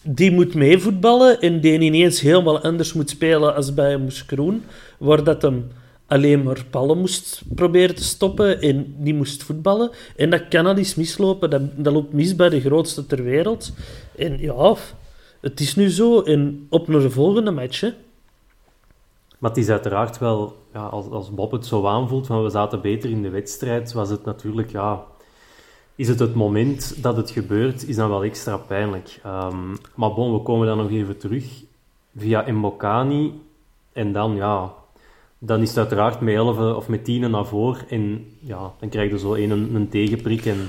[0.03, 4.65] Die moet meevoetballen en die ineens helemaal anders moet spelen als bij Moeskroen.
[4.99, 5.69] Waar dat hem
[6.07, 9.91] alleen maar ballen moest proberen te stoppen en niet moest voetballen.
[10.17, 11.51] En dat kan al eens mislopen.
[11.51, 13.73] Dat, dat loopt mis bij de grootste ter wereld.
[14.17, 14.77] En ja,
[15.41, 17.83] het is nu zo en op naar de volgende match.
[19.39, 22.81] Maar het is uiteraard wel, ja, als, als Bob het zo aanvoelt, van we zaten
[22.81, 25.05] beter in de wedstrijd, was het natuurlijk, ja,
[25.95, 29.21] is het het moment dat het gebeurt, is dan wel extra pijnlijk.
[29.27, 31.45] Um, maar bon, we komen dan nog even terug
[32.17, 33.41] via Mbokani
[33.93, 34.73] en dan, ja,
[35.39, 39.11] dan is het uiteraard met 11 of met 10 naar voren en ja, dan krijg
[39.11, 40.69] je zo een, een tegenprik en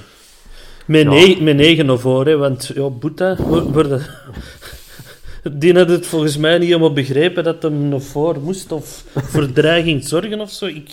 [0.87, 1.09] met, ja.
[1.09, 3.35] negen, met negen naar voren, want ja, Boeta,
[3.71, 4.05] worden,
[5.59, 9.51] die had het volgens mij niet helemaal begrepen dat hem naar voren moest of voor
[9.61, 10.65] dreiging zorgen of zo.
[10.65, 10.89] Ik,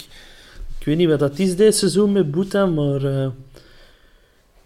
[0.78, 3.02] ik weet niet wat dat is deze seizoen met Boeta, maar...
[3.02, 3.26] Uh,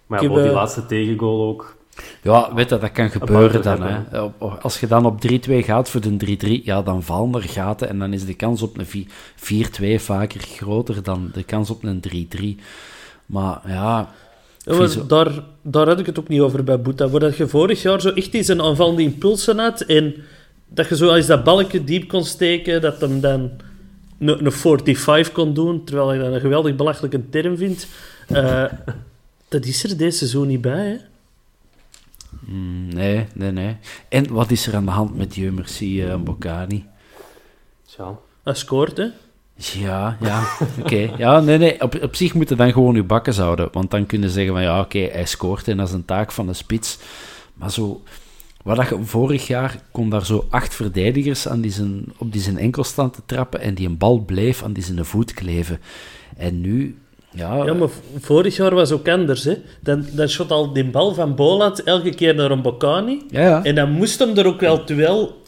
[0.06, 1.76] maar ja, heb, die laatste tegengoal ook.
[2.22, 3.82] Ja, weet je, dat kan gebeuren dan.
[3.82, 4.18] Hè.
[4.38, 7.98] Als je dan op 3-2 gaat voor de 3-3, ja, dan vallen er gaten en
[7.98, 9.08] dan is de kans op een
[9.98, 12.64] 4-2 vaker groter dan de kans op een 3-3.
[13.26, 14.10] Maar ja,
[14.76, 17.09] ja, daar, daar had ik het ook niet over bij Boeta.
[17.09, 20.14] Waar dat je vorig jaar zo echt eens een aanvallende impulsen had en
[20.68, 23.50] dat je zo als dat balkje diep kon steken, dat hem dan
[24.18, 27.87] een, een 45 kon doen, terwijl ik dat een geweldig belachelijke term vind.
[28.28, 28.64] Uh,
[29.48, 30.96] dat is er deze seizoen niet bij, hè?
[32.40, 33.76] Mm, nee, nee, nee.
[34.09, 36.85] En wat is er aan de hand met Dieu Merci uh, Bocani?
[37.87, 38.22] Zo.
[38.42, 39.07] Hij scoort, hè?
[39.59, 40.44] Ja, ja,
[40.81, 41.11] oké.
[41.16, 41.81] Ja, nee, nee.
[41.81, 43.68] Op, op zich moeten dan gewoon uw bakken zouden.
[43.73, 46.33] Want dan kunnen ze zeggen van ja, oké, hij scoort en dat is een taak
[46.33, 46.99] van de spits.
[47.55, 48.03] Maar zo,
[48.62, 52.40] wat dat je vorig jaar kon daar zo acht verdedigers aan die zijn, op die
[52.40, 55.81] zijn enkel staan te trappen en die een bal bleef aan die zijn voet kleven.
[56.37, 56.99] En nu,
[57.31, 57.64] ja...
[57.64, 59.55] Ja, maar vorig jaar was ook anders, hè.
[59.81, 63.23] Dan, dan shot al die bal van Bolat elke keer naar een Bocani.
[63.31, 63.64] Ja, ja.
[63.64, 65.47] En dan moest hem er ook wel wel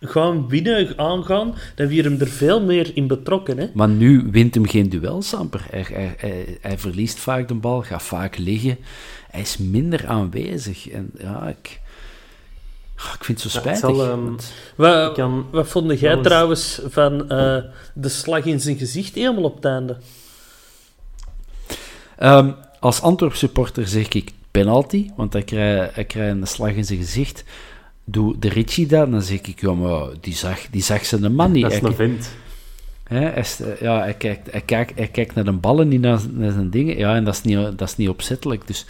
[0.00, 3.58] gaan winnen, aangaan, dan weer hem er veel meer in betrokken.
[3.58, 3.66] Hè?
[3.74, 5.66] Maar nu wint hem geen duels, Amper.
[5.70, 5.86] Hij,
[6.16, 8.78] hij, hij, verliest vaak de bal, gaat vaak liggen.
[9.30, 10.88] Hij is minder aanwezig.
[10.88, 11.80] En ja, ik,
[12.98, 13.96] oh, ik vind het zo spijtig.
[13.96, 14.36] Ja, um,
[14.76, 17.56] wat, kan, wat vond jij trouwens van uh,
[17.94, 19.96] de slag in zijn gezicht helemaal op het einde?
[22.22, 26.84] Um, als Antwerp supporter zeg ik penalty, want hij krijgt, hij krijgt een slag in
[26.84, 27.44] zijn gezicht
[28.10, 31.52] doe de Richie dat, dan zeg ik, ja, maar die zag, die zag zijn man
[31.52, 31.62] niet.
[31.62, 32.30] Dat is een vent.
[33.02, 33.44] Hij,
[33.80, 36.96] ja, hij, kijkt, hij, kijkt, hij kijkt naar de ballen, niet naar, naar zijn dingen.
[36.96, 38.66] Ja, en dat is, niet, dat is niet opzettelijk.
[38.66, 38.86] Dus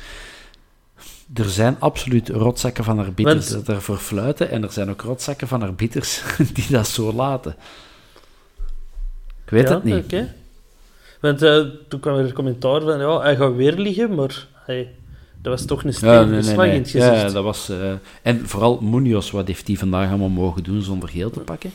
[1.35, 4.51] er zijn absoluut rotzakken van arbiters die daarvoor fluiten.
[4.51, 6.23] En er zijn ook rotzakken van arbiters
[6.55, 7.57] die dat zo laten.
[9.45, 10.05] Ik weet het niet.
[10.05, 10.33] Okay.
[11.21, 14.95] Want uh, toen kwam er een commentaar van, ja, hij gaat weer liggen, maar hij
[15.43, 17.21] dat was toch een stevige ja, in het gezicht.
[17.21, 17.71] Ja, dat was...
[17.71, 21.73] Uh, en vooral Munoz, wat heeft hij vandaag allemaal mogen doen zonder geel te pakken?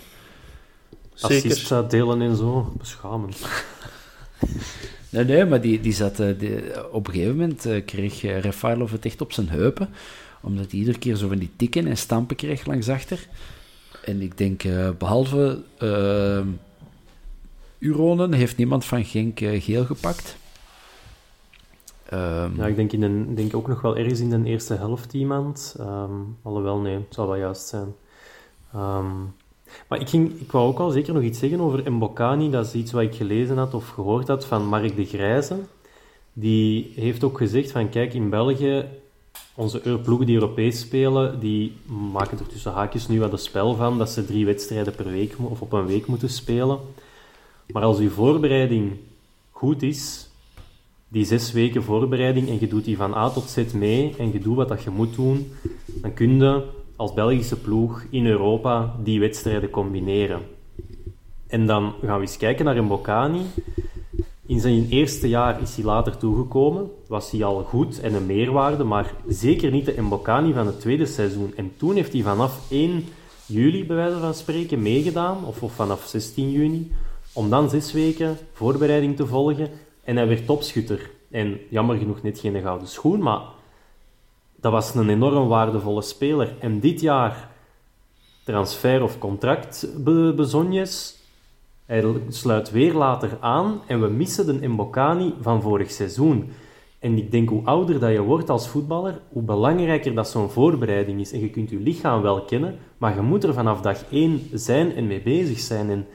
[1.14, 1.52] Zeker.
[1.52, 3.38] Assist delen en zo, beschamend.
[5.10, 6.20] nee, nee, maar die, die zat...
[6.20, 9.90] Uh, die, op een gegeven moment uh, kreeg Refailov het echt op zijn heupen,
[10.42, 13.28] omdat hij iedere keer zo van die tikken en stampen kreeg langs achter.
[14.04, 14.64] En ik denk,
[14.98, 15.62] behalve
[17.80, 20.38] Uronen, heeft niemand van Genk geel gepakt.
[22.14, 25.76] Um, ja, ik denk, in denk ook nog wel ergens in de eerste helft iemand.
[25.80, 27.94] Um, alhoewel, nee, het zou wel juist zijn.
[28.76, 29.34] Um,
[29.88, 32.50] Maar ik, ging, ik wou ook al zeker nog iets zeggen over Mbokani.
[32.50, 35.60] Dat is iets wat ik gelezen had of gehoord had van Mark de Grijze.
[36.34, 38.86] Die heeft ook gezegd van, kijk, in België,
[39.56, 41.78] onze ploegen die Europees spelen, die
[42.12, 45.36] maken er tussen haakjes nu wat een spel van, dat ze drie wedstrijden per week
[45.40, 46.80] of op een week moeten spelen.
[47.68, 48.92] Maar als uw voorbereiding
[49.52, 50.30] goed is,
[51.16, 54.40] die zes weken voorbereiding, en je doet die van A tot Z mee, en je
[54.40, 55.52] doet wat dat je moet doen,
[55.86, 56.64] dan kun je
[56.96, 60.42] als Belgische ploeg in Europa die wedstrijden combineren.
[61.48, 63.42] En dan gaan we eens kijken naar Mbokani.
[64.46, 66.90] In zijn eerste jaar is hij later toegekomen.
[67.08, 71.06] Was hij al goed en een meerwaarde, maar zeker niet de Mbokani van het tweede
[71.06, 71.54] seizoen.
[71.56, 73.04] En toen heeft hij vanaf 1
[73.46, 76.92] juli, bij wijze van spreken, meegedaan, of, of vanaf 16 juni,
[77.34, 79.70] om dan zes weken voorbereiding te volgen.
[80.06, 81.12] En hij werd topschutter.
[81.32, 83.42] En jammer genoeg net geen gouden schoen, maar
[84.56, 86.54] dat was een enorm waardevolle speler.
[86.60, 87.50] En dit jaar
[88.44, 91.16] transfer of contract be bezonjes.
[91.86, 96.50] Hij sluit weer later aan en we missen de Mbokani van vorig seizoen.
[97.00, 101.20] En ik denk, hoe ouder dat je wordt als voetballer, hoe belangrijker dat zo'n voorbereiding
[101.20, 101.32] is.
[101.32, 104.96] En je kunt je lichaam wel kennen, maar je moet er vanaf dag één zijn
[104.96, 105.90] en mee bezig zijn.
[105.90, 106.08] En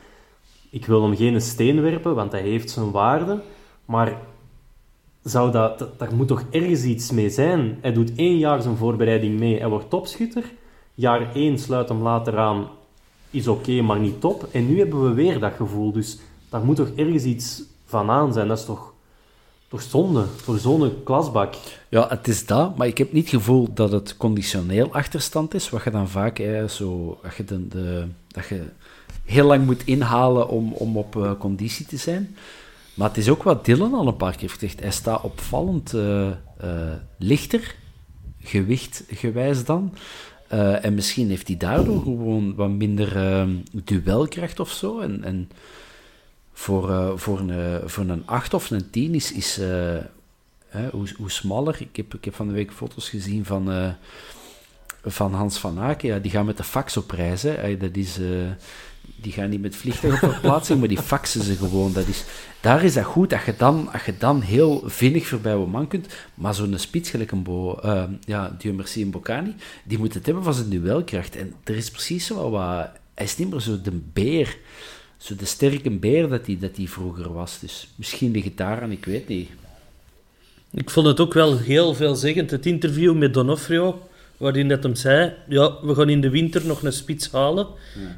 [0.70, 3.40] ik wil hem geen steen werpen, want hij heeft zijn waarde.
[3.90, 4.18] Maar
[5.22, 7.78] zou dat, dat, daar moet toch ergens iets mee zijn.
[7.80, 9.58] Hij doet één jaar zijn voorbereiding mee.
[9.58, 10.44] Hij wordt topschutter.
[10.94, 12.68] Jaar één sluit hem later aan.
[13.30, 14.48] Is oké, maar niet top.
[14.52, 15.92] En nu hebben we weer dat gevoel.
[15.92, 16.18] Dus
[16.48, 18.48] daar moet toch ergens iets van aan zijn.
[18.48, 18.92] Dat is toch,
[19.68, 21.54] toch zonde voor zo'n klasbak.
[21.88, 25.70] Ja, het is dat, maar ik heb niet het gevoel dat het conditioneel achterstand is,
[25.70, 28.62] wat je dan vaak hè, zo, dat je, de, de- dat je
[29.24, 32.36] heel lang moet inhalen om, om op eh, conditie te zijn.
[33.00, 34.80] Maar het is ook wat Dylan al een paar keer heeft gezegd.
[34.80, 36.34] Hij staat opvallend eh, eh,
[37.18, 37.74] lichter,
[38.40, 39.94] gewicht gewijs dan.
[40.48, 44.98] Eh, en misschien heeft hij daardoor gewoon wat minder duelkracht of zo.
[44.98, 45.50] En, en
[46.52, 49.56] voor, voor, een, voor een 8 of een 10 is, is
[50.68, 51.76] hè, hoe, hoe smaller.
[51.80, 53.94] Ik heb, ik heb van de week foto's gezien van,
[55.04, 56.08] van Hans van Aken.
[56.08, 57.42] Ja, die gaan met de fax op reis.
[57.78, 58.18] Dat is,
[59.22, 61.92] die gaan niet met vliegtuig op verplaatsing, maar die faxen ze gewoon.
[61.92, 62.24] Dat is,
[62.60, 65.88] daar is dat goed, dat je dan, als je dan heel vinnig voorbij een man
[65.88, 66.06] kunt.
[66.34, 69.54] Maar zo'n spits, een Bo, eh, ja, Dieu merci en Bocani,
[69.84, 71.36] die moet het hebben van zijn duelkracht.
[71.36, 72.90] En er is precies zo wat...
[73.14, 74.58] Hij is niet meer zo de beer,
[75.16, 77.58] zo de sterke beer dat hij dat vroeger was.
[77.60, 79.48] Dus misschien het daar aan, ik weet niet.
[80.72, 84.08] Ik vond het ook wel heel veelzeggend, het interview met Donofrio,
[84.40, 87.66] waarin dat hem zei, ja, we gaan in de winter nog een spits halen.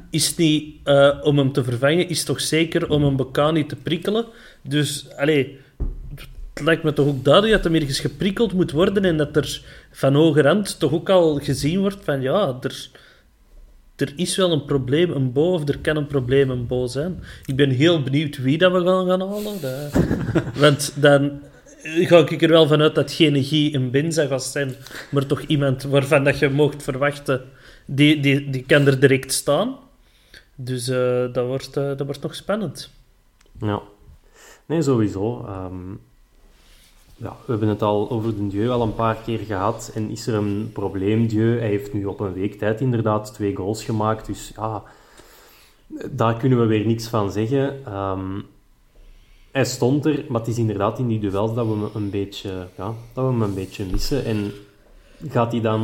[0.09, 3.65] Is het niet eh, om hem te vervangen, is het toch zeker om een Bocani
[3.65, 4.25] te prikkelen.
[4.61, 5.57] Dus, allee,
[6.53, 9.61] het lijkt me toch ook duidelijk dat hem ergens geprikkeld moet worden en dat er
[9.91, 12.87] van hoger hand toch ook al gezien wordt van, ja, er,
[13.95, 17.23] er is wel een probleem, een bo, of er kan een probleem, een bo zijn.
[17.45, 19.61] Ik ben heel benieuwd wie dat we gaan gaan halen.
[19.61, 20.03] Dat-
[20.61, 21.31] Want dan
[21.83, 24.75] ga ik er wel vanuit dat geen Guy een Benza gaat zijn,
[25.11, 27.41] maar toch iemand waarvan dat je mocht verwachten,
[27.85, 29.77] die, die, die kan er direct staan.
[30.55, 32.89] Dus eh, dat, wordt, eh, dat wordt nog spannend.
[33.59, 33.81] Ja.
[34.65, 35.45] Nee, sowieso.
[35.47, 35.91] Ehm,
[37.15, 39.91] ja, we hebben het al over de Dieu al een paar keer gehad.
[39.95, 41.59] En is er een probleem, Dieu?
[41.59, 44.25] Hij heeft nu op een week tijd inderdaad twee goals gemaakt.
[44.25, 44.83] Dus ja,
[46.09, 47.85] daar kunnen we weer niks van zeggen.
[47.85, 48.39] Ehm,
[49.53, 52.67] hij stond er, maar het is inderdaad in die duels dat we hem een beetje,
[52.77, 54.25] ja, dat we hem een beetje missen.
[54.25, 54.51] En
[55.27, 55.81] gaat hij dan,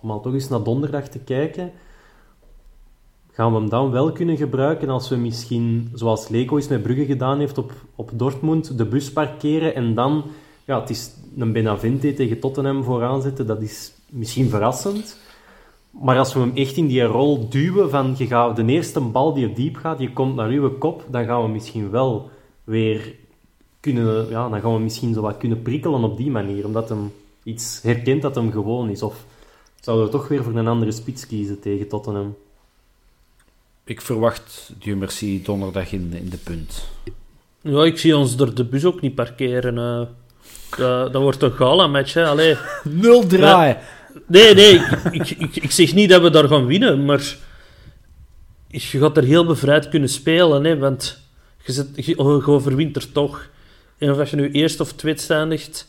[0.00, 1.72] om al toch eens naar donderdag te kijken,
[3.32, 7.04] gaan we hem dan wel kunnen gebruiken als we misschien, zoals Leko eens met Brugge
[7.04, 10.24] gedaan heeft op, op Dortmund, de bus parkeren en dan,
[10.64, 15.18] ja, het is een Benavente tegen Tottenham vooraan zetten, dat is misschien verrassend.
[15.90, 19.34] Maar als we hem echt in die rol duwen van je gaat, de eerste bal
[19.34, 22.30] die er diep gaat, je komt naar uw kop, dan gaan we misschien wel
[22.68, 23.14] weer
[23.80, 27.12] kunnen, ja, dan gaan we misschien zo wat kunnen prikkelen op die manier, omdat hem
[27.42, 29.02] iets herkent dat hem gewoon is.
[29.02, 29.24] Of
[29.80, 32.36] zouden we toch weer voor een andere spits kiezen tegen Tottenham?
[33.84, 36.88] Ik verwacht Dieu merci donderdag in, in de punt.
[37.62, 39.78] Ja, ik zie ons door de bus ook niet parkeren.
[39.78, 40.06] eh.
[40.78, 42.26] dat, dat wordt een gala-match, hè.
[42.26, 42.56] Allee.
[43.02, 43.76] Nul draaien!
[44.26, 44.74] Nee, nee,
[45.10, 47.36] ik, ik, ik zeg niet dat we daar gaan winnen, maar
[48.68, 51.27] je gaat er heel bevrijd kunnen spelen, hè, want
[51.68, 53.48] je, zit, je, je overwint er toch.
[53.98, 55.88] En of als je nu eerst of tweede eindigt,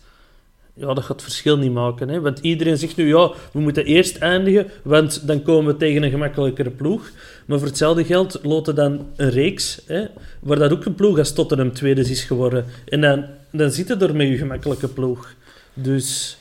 [0.73, 2.09] ja, dat gaat het verschil niet maken.
[2.09, 6.03] Hè, want iedereen zegt nu, ja, we moeten eerst eindigen, want dan komen we tegen
[6.03, 7.09] een gemakkelijkere ploeg.
[7.45, 10.05] Maar voor hetzelfde geld loten dan een reeks, hè,
[10.39, 12.65] waar dat ook een ploeg als Tottenham tweede is geworden.
[12.85, 15.33] En dan, dan zitten er met je gemakkelijke ploeg.
[15.73, 16.37] Dus...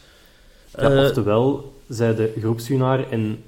[0.77, 3.39] Ja, eh, oftewel, zij de groepswinnaar en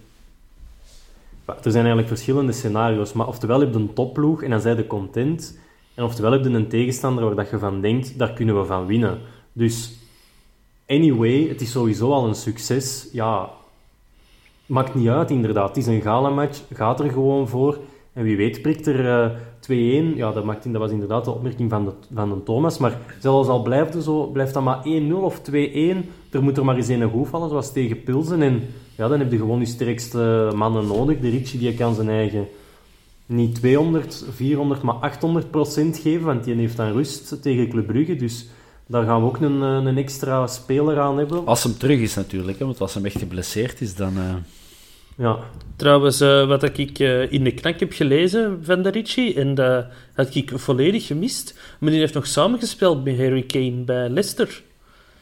[1.47, 4.87] Er zijn eigenlijk verschillende scenario's, maar oftewel heb je een topploeg en dan zijn je
[4.87, 5.59] content,
[6.01, 8.87] en oftewel heb je een tegenstander waar dat je van denkt, daar kunnen we van
[8.87, 9.19] winnen.
[9.53, 9.93] Dus,
[10.87, 13.09] anyway, het is sowieso al een succes.
[13.13, 13.51] Ja,
[14.67, 15.69] maakt niet uit inderdaad.
[15.69, 17.79] Het is een gala-match, gaat er gewoon voor.
[18.13, 19.31] En wie weet prikt er eh
[20.13, 20.17] 2-1.
[20.17, 22.79] Ja, dat, maakt, dat was inderdaad de opmerking van de, van de Thomas.
[22.79, 25.53] Maar zelfs al blijft, het zo, blijft dat maar 1-0 of 2-1,
[26.31, 28.43] er moet er maar eens een goed vallen, zoals tegen Pilsen.
[28.43, 28.63] En
[28.97, 31.21] ja, dan heb je gewoon je sterkste mannen nodig.
[31.21, 32.49] De Ritchie die kan zijn eigen
[33.31, 38.17] niet 200, 400, maar 800 procent geven, want die heeft dan rust tegen Club Brugge.
[38.17, 38.47] Dus
[38.87, 41.47] daar gaan we ook een, eh, een extra speler aan hebben.
[41.47, 44.13] Als hem terug is natuurlijk, hè, want als hem echt geblesseerd is, dan...
[44.17, 44.35] Uh...
[45.17, 45.39] Ja.
[45.77, 49.87] Trouwens, uh, wat ik uh, in de knak heb gelezen van de Ritchie, en dat
[50.15, 54.63] had ik volledig gemist, maar die heeft nog samengespeeld met Harry Kane bij Leicester.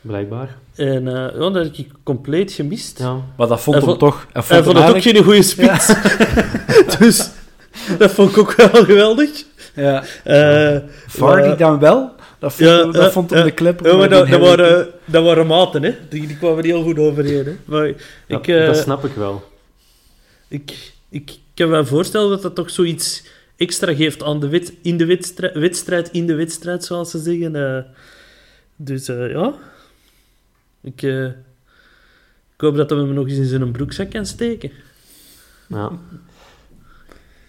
[0.01, 0.57] Blijkbaar.
[0.75, 2.99] En uh, ja, dat heb ik compleet gemist.
[2.99, 3.21] Ja.
[3.37, 4.27] Maar dat vond hij hem toch...
[4.33, 5.87] Hij vond, hij vond het ook geen goede spits.
[5.87, 6.97] Ja.
[6.99, 7.31] dus
[7.99, 9.45] dat vond ik ook wel geweldig.
[9.75, 10.05] Ja.
[11.07, 12.17] Vardy dan wel?
[12.39, 13.87] Dat vond, ja, dat vond hem de klepper.
[13.87, 15.95] Ja, maar dat, dat, waren, dat waren maten, hè.
[16.09, 17.45] Die, die kwamen heel goed overeen.
[17.45, 17.57] Hè.
[17.65, 17.87] Maar
[18.27, 19.45] ik, ja, dat snap ik wel.
[20.49, 23.25] Ik, ik, ik kan me voorstellen dat dat toch zoiets
[23.57, 27.55] extra geeft aan de wet, in de wedstrijd, wedstrijd in de wedstrijd, zoals ze zeggen.
[27.55, 27.79] Uh,
[28.77, 29.55] dus uh, ja,
[30.81, 31.25] ik, uh,
[32.55, 34.71] ik hoop dat hij hem nog eens in zijn broekzak kan steken.
[35.69, 35.91] Ja.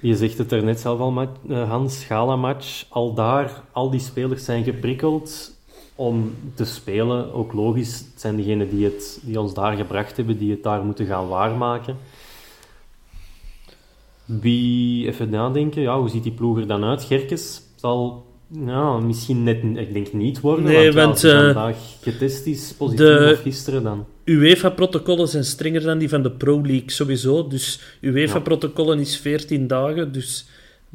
[0.02, 2.86] Je zegt het er net zelf al, Hans, Gala-match.
[2.90, 5.58] Al daar, al die spelers zijn geprikkeld
[5.96, 7.34] om te spelen.
[7.34, 10.84] Ook logisch, het zijn degenen die, het, die ons daar gebracht hebben, die het daar
[10.84, 11.98] moeten gaan waarmaken.
[14.26, 17.04] Wie, even nadenken, ja, hoe ziet die ploeg er dan uit?
[17.04, 22.46] Gerkes zal ja, misschien net, ik denk niet worden, nee, want, want uh, vandaag getest
[22.46, 24.06] is, positief de, of gisteren dan.
[24.24, 27.48] UEFA-protocollen zijn strenger dan die van de Pro League, sowieso.
[27.48, 30.48] Dus UEFA-protocollen is 14 dagen, dus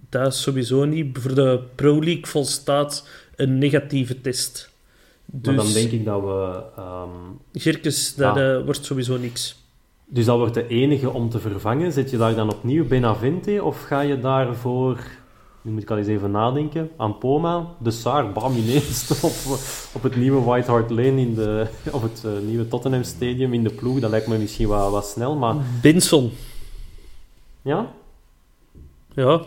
[0.08, 1.18] dat is sowieso niet.
[1.18, 4.72] Voor de Pro League volstaat een negatieve test.
[5.26, 6.62] Dus, maar dan denk ik dat we...
[6.78, 8.56] Um, Gerkes, dat ja.
[8.56, 9.62] uh, wordt sowieso niks.
[10.06, 11.92] Dus dat wordt de enige om te vervangen.
[11.92, 14.98] Zet je daar dan opnieuw Benavente of ga je daarvoor,
[15.64, 19.58] nu moet ik al eens even nadenken, Ampoma, De Saar, bam ineens op,
[19.92, 23.62] op het nieuwe White Hart Lane, in de, op het uh, nieuwe Tottenham Stadium in
[23.62, 24.00] de ploeg.
[24.00, 25.56] Dat lijkt me misschien wat, wat snel, maar...
[25.82, 26.32] Benson.
[27.62, 27.92] Ja?
[29.14, 29.42] Ja.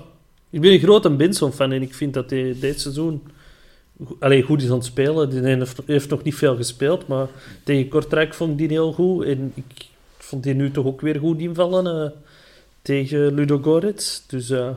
[0.49, 3.22] Ik ben een grote Benson-fan en ik vind dat hij dit seizoen
[4.20, 5.30] Allee, goed is aan het spelen.
[5.30, 7.28] Die heeft, heeft nog niet veel gespeeld, maar
[7.63, 9.26] tegen Kortrijk vond ik die heel goed.
[9.26, 9.86] En ik
[10.18, 12.11] vond die nu toch ook weer goed invallen uh,
[12.82, 14.22] tegen Ludo Goretz.
[14.28, 14.70] Dus uh,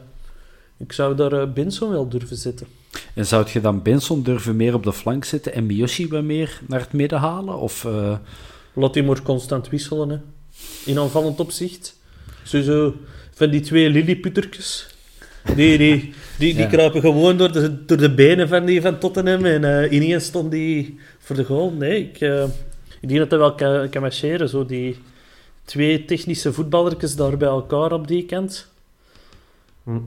[0.80, 2.66] ik zou daar uh, Benson wel durven zetten.
[3.14, 6.60] En zou je dan Benson durven meer op de flank zetten en Miyoshi wat meer
[6.68, 7.58] naar het midden halen?
[7.58, 7.86] Of,
[8.72, 10.18] Laat hij maar constant wisselen, hè.
[10.84, 11.96] in aanvallend opzicht.
[12.42, 12.94] Zo, zo
[13.32, 14.94] van die twee lilliputtertjes.
[15.54, 16.66] Die, die, die, die ja.
[16.66, 20.50] kruipen gewoon door de, door de benen van, die van Tottenham en uh, ineens stond
[20.50, 21.70] die voor de goal.
[21.70, 22.42] Nee, ik, uh,
[23.00, 24.48] ik denk dat hij wel kan, kan marcheren.
[24.48, 24.96] Zo die
[25.64, 28.66] twee technische voetballertjes daar bij elkaar op die kant.
[29.84, 29.98] Hm.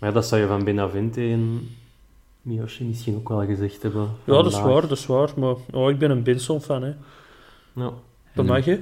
[0.00, 1.68] Maar dat zou je van Benavente en
[2.42, 4.08] Miyoshi misschien ook wel gezegd hebben.
[4.24, 5.30] Ja, dat is waar, dat is waar.
[5.36, 6.92] Maar oh, ik ben een Benson-fan, hè.
[7.72, 7.92] Ja.
[8.34, 8.78] Dat mag je.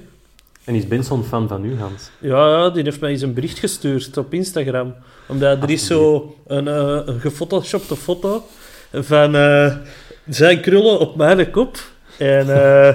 [0.65, 2.11] En is Benson fan van u, Hans?
[2.19, 4.95] Ja, ja, die heeft mij eens een bericht gestuurd op Instagram.
[5.29, 8.43] Omdat er is zo een, uh, een gefotoshopte foto
[8.93, 9.75] van uh,
[10.29, 11.79] zijn krullen op mijn kop.
[12.19, 12.95] En uh,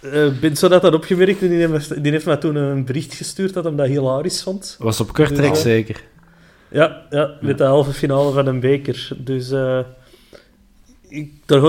[0.00, 3.54] uh, Benson had dat opgemerkt en die heeft, die heeft mij toen een bericht gestuurd
[3.54, 4.76] dat hem dat hilarisch vond.
[4.78, 6.02] Was op Kortrijk dus, zeker?
[6.70, 9.08] Ja, ja, met de halve finale van een beker.
[9.16, 9.52] Dus
[11.08, 11.62] ik, daar,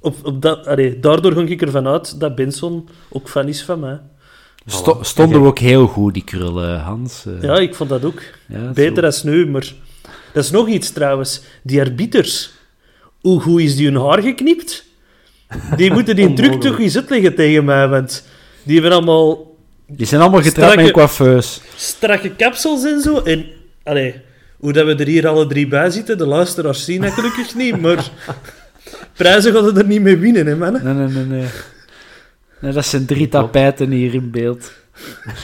[0.00, 3.80] op, op dat, allee, daardoor ging ik ervan uit dat Benson ook fan is van
[3.80, 4.00] mij.
[4.66, 7.24] Sto stonden we ook heel goed, die krullen, Hans.
[7.26, 8.22] Uh, ja, ik vond dat ook.
[8.48, 9.72] Ja, Beter dan nu, maar...
[10.32, 11.42] Dat is nog iets trouwens.
[11.62, 12.50] Die arbiters.
[13.20, 14.84] Hoe goed is die hun haar geknipt?
[15.76, 18.26] Die moeten die druk toch eens uitleggen tegen mij, want
[18.62, 19.54] die hebben allemaal...
[19.86, 21.60] Die zijn allemaal getrapt met coiffeus.
[21.76, 23.18] Strakke kapsels en zo.
[23.18, 23.46] En,
[23.84, 24.14] allee,
[24.58, 27.80] hoe dat we er hier alle drie bij zitten, de luisteraars zien dat gelukkig niet,
[27.80, 28.10] maar...
[29.12, 30.72] Prijzen gaan we er niet mee winnen, hè, man?
[30.72, 31.48] Nee, nee, nee, nee.
[32.60, 34.72] Nee, dat zijn drie tapijten hier in beeld.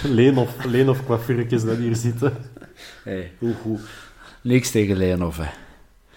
[0.03, 2.37] Leenhof, Leenhof coiffurkjes dat hier zitten.
[3.03, 3.79] Hey, hoe, hoe.
[4.41, 5.49] Niks tegen Leenhof, hè.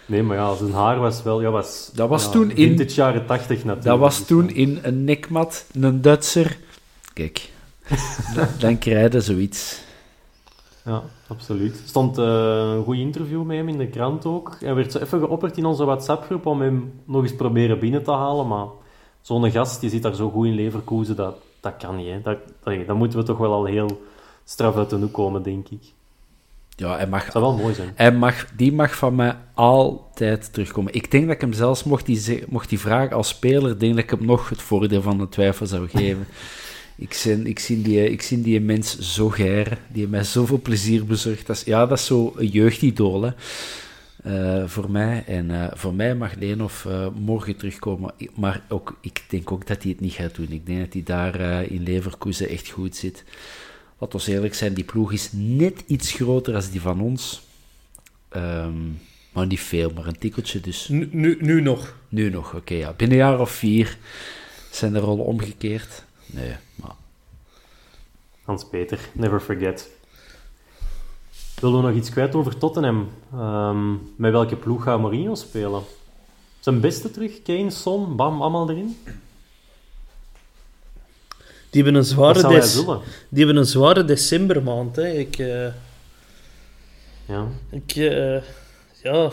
[0.05, 1.41] Nee, maar ja, zijn haar was wel...
[1.41, 2.75] Ja, was, dat was ja, toen in...
[2.75, 3.83] Jaren tachtig natuurlijk.
[3.83, 6.57] Dat was toen in een nekmat, een Duitser.
[7.13, 7.49] Kijk,
[8.35, 9.79] dan, dan krijg je zoiets.
[10.85, 11.81] Ja, absoluut.
[11.81, 12.25] Er stond uh,
[12.75, 14.57] een goed interview met hem in de krant ook.
[14.59, 18.11] Hij werd zo even geopperd in onze WhatsApp-groep om hem nog eens proberen binnen te
[18.11, 18.67] halen, maar
[19.21, 22.07] zo'n gast, die zit daar zo goed in Leverkusen, dat, dat kan niet.
[22.07, 22.21] Hè.
[22.21, 24.01] Dat, dat, dat moeten we toch wel al heel
[24.43, 25.81] straf uit de hoek komen, denk ik.
[26.75, 27.91] Ja, hij mag, Dat zou wel mooi zijn.
[27.95, 30.93] hij mag, die mag van mij altijd terugkomen.
[30.93, 34.03] Ik denk dat ik hem zelfs, mocht die, mocht die vragen als speler, denk dat
[34.03, 36.27] ik hem nog het voordeel van de twijfel zou geven.
[36.95, 41.05] ik, zie, ik, zie die, ik zie die mens zo geir, die mij zoveel plezier
[41.05, 41.47] bezorgt.
[41.47, 43.31] Dat is, ja, dat is zo een jeugdidool, hè.
[44.23, 45.23] Eh, voor mij.
[45.27, 48.13] En eh, voor mij mag Leenhoff eh, morgen terugkomen.
[48.35, 50.51] Maar ook, ik denk ook dat hij het niet gaat doen.
[50.51, 53.23] Ik denk dat hij daar in Leverkusen echt goed zit.
[53.97, 57.41] Laten we eerlijk zijn, die ploeg is net iets groter dan die van ons.
[58.29, 58.73] Ehm,
[59.33, 60.59] maar niet veel, maar een tikkeltje.
[60.59, 61.95] Dus Nu, nu, nu nog.
[62.09, 62.73] nu nog, oké.
[62.73, 62.93] ja.
[62.93, 63.97] Binnen een jaar of vier
[64.71, 66.05] zijn de rollen omgekeerd.
[66.35, 66.95] Nee, maar...
[68.43, 69.89] Hans-Peter, never forget.
[71.59, 73.09] Willen we nog iets kwijt over Tottenham?
[73.33, 75.83] Ehm, met welke ploeg gaat Mourinho spelen?
[76.59, 77.41] Zijn beste terug?
[77.41, 78.97] Kane, Son, Bam, allemaal erin?
[81.69, 83.01] Die hebben een zware, des- willen?
[83.29, 84.95] die hebben een zware decembermaand.
[84.95, 85.07] Hè.
[85.07, 85.67] Ik, eh,
[87.25, 87.47] Ja.
[87.69, 88.41] ik eh,
[89.03, 89.31] ja,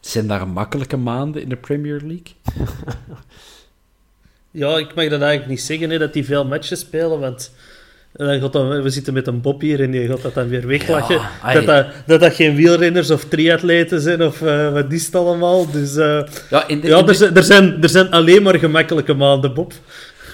[0.00, 2.34] Zijn daar makkelijke maanden in de Premier League?
[4.52, 7.50] ja, ik mag dat eigenlijk niet zeggen, hè, dat die veel matches spelen, want
[8.12, 10.66] dan gaat dan, we zitten met een Bob hier en die gaat dat dan weer
[10.66, 11.20] weglachen.
[11.42, 15.14] Ja, dat, dat, dat dat geen wielrenners of triatleten zijn of eh, wat is het
[15.14, 15.70] allemaal.
[15.70, 18.58] Dus eh, Ja, in de, ja, in er zijn, er, zijn, er zijn alleen maar
[18.58, 19.72] gemakkelijke maanden, Bob.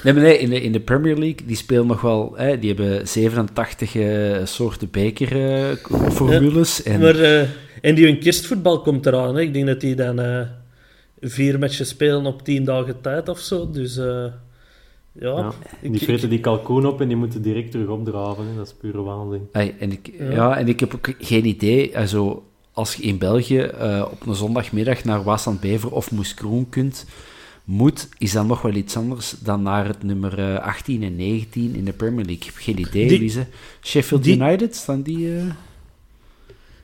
[0.02, 2.32] Nee, maar nee, in de, in de Premier League, die spelen nog wel...
[2.36, 6.82] Hè, die hebben 87 eh, soorten bekerformules.
[6.82, 7.40] en Maar, eh,
[7.80, 9.34] en die hun kerstvoetbal komt eraan.
[9.34, 9.40] Hè.
[9.40, 10.18] Ik denk dat die dan
[11.20, 13.70] vier matches spelen op tien dagen tijd of zo.
[13.70, 15.52] Dus eh, ja, ja.
[15.80, 18.46] ik- Die vreten die kalkoen op en die moeten direct terug opdraven.
[18.46, 18.56] hè.
[18.56, 19.48] Dat is pure waanzin.
[19.52, 20.30] Ai, en, ik, Ja.
[20.30, 20.56] ja.
[20.58, 22.42] en ik heb ook geen idee, also,
[22.72, 27.04] als je in België eh, op een zondagmiddag naar Waasland-Bever of Moeskroen kunt,
[27.64, 31.74] moet, is dat nog wel iets anders dan naar het nummer eh, 18 en 19
[31.74, 32.36] in de Premier League.
[32.36, 33.42] Ik heb geen idee Die- wie ze...
[33.82, 35.28] Sheffield die- United, staan die...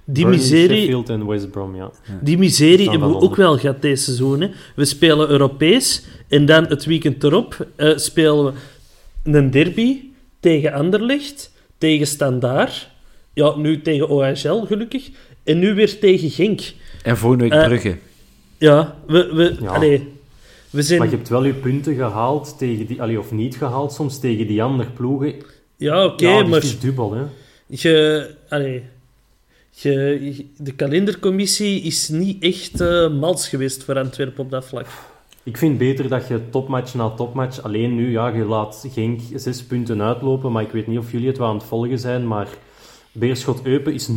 [0.05, 1.91] die miserie, Sheffield en West Brom, ja.
[2.23, 4.41] die miserie hebben we ook wel gehad deze seizoen.
[4.41, 4.49] Hè.
[4.77, 10.01] We spelen Europees en dan het weekend erop eh, spelen we een derby
[10.41, 12.89] tegen Anderlecht, tegen Standaard.
[13.33, 15.11] Ja, nu tegen OHL gelukkig.
[15.45, 16.61] En nu weer tegen Genk.
[17.03, 17.97] En volgende week Eh, Brugge.
[18.59, 19.69] Ja, we, we, Ja.
[19.69, 20.09] allee,
[20.71, 20.99] we zijn...
[20.99, 23.03] Maar je hebt wel je punten gehaald tegen die...
[23.03, 25.35] Allee, of niet gehaald soms tegen die andere ploegen.
[25.77, 26.55] Ja, oké, ja, maar...
[26.55, 27.23] het is dubbel, hè.
[27.67, 28.83] Je, allee,
[29.75, 34.87] je, je- de kalendercommissie is niet echt eh mals geweest voor Antwerpen op dat vlak.
[35.43, 37.63] Ik vind beter dat je topmatch na topmatch...
[37.63, 41.29] Alleen nu, ja, je laat Genk zes punten uitlopen, maar ik weet niet of jullie
[41.29, 42.49] het wel aan het volgen zijn, maar...
[43.17, 44.15] Beerschot-Eupen is 0-1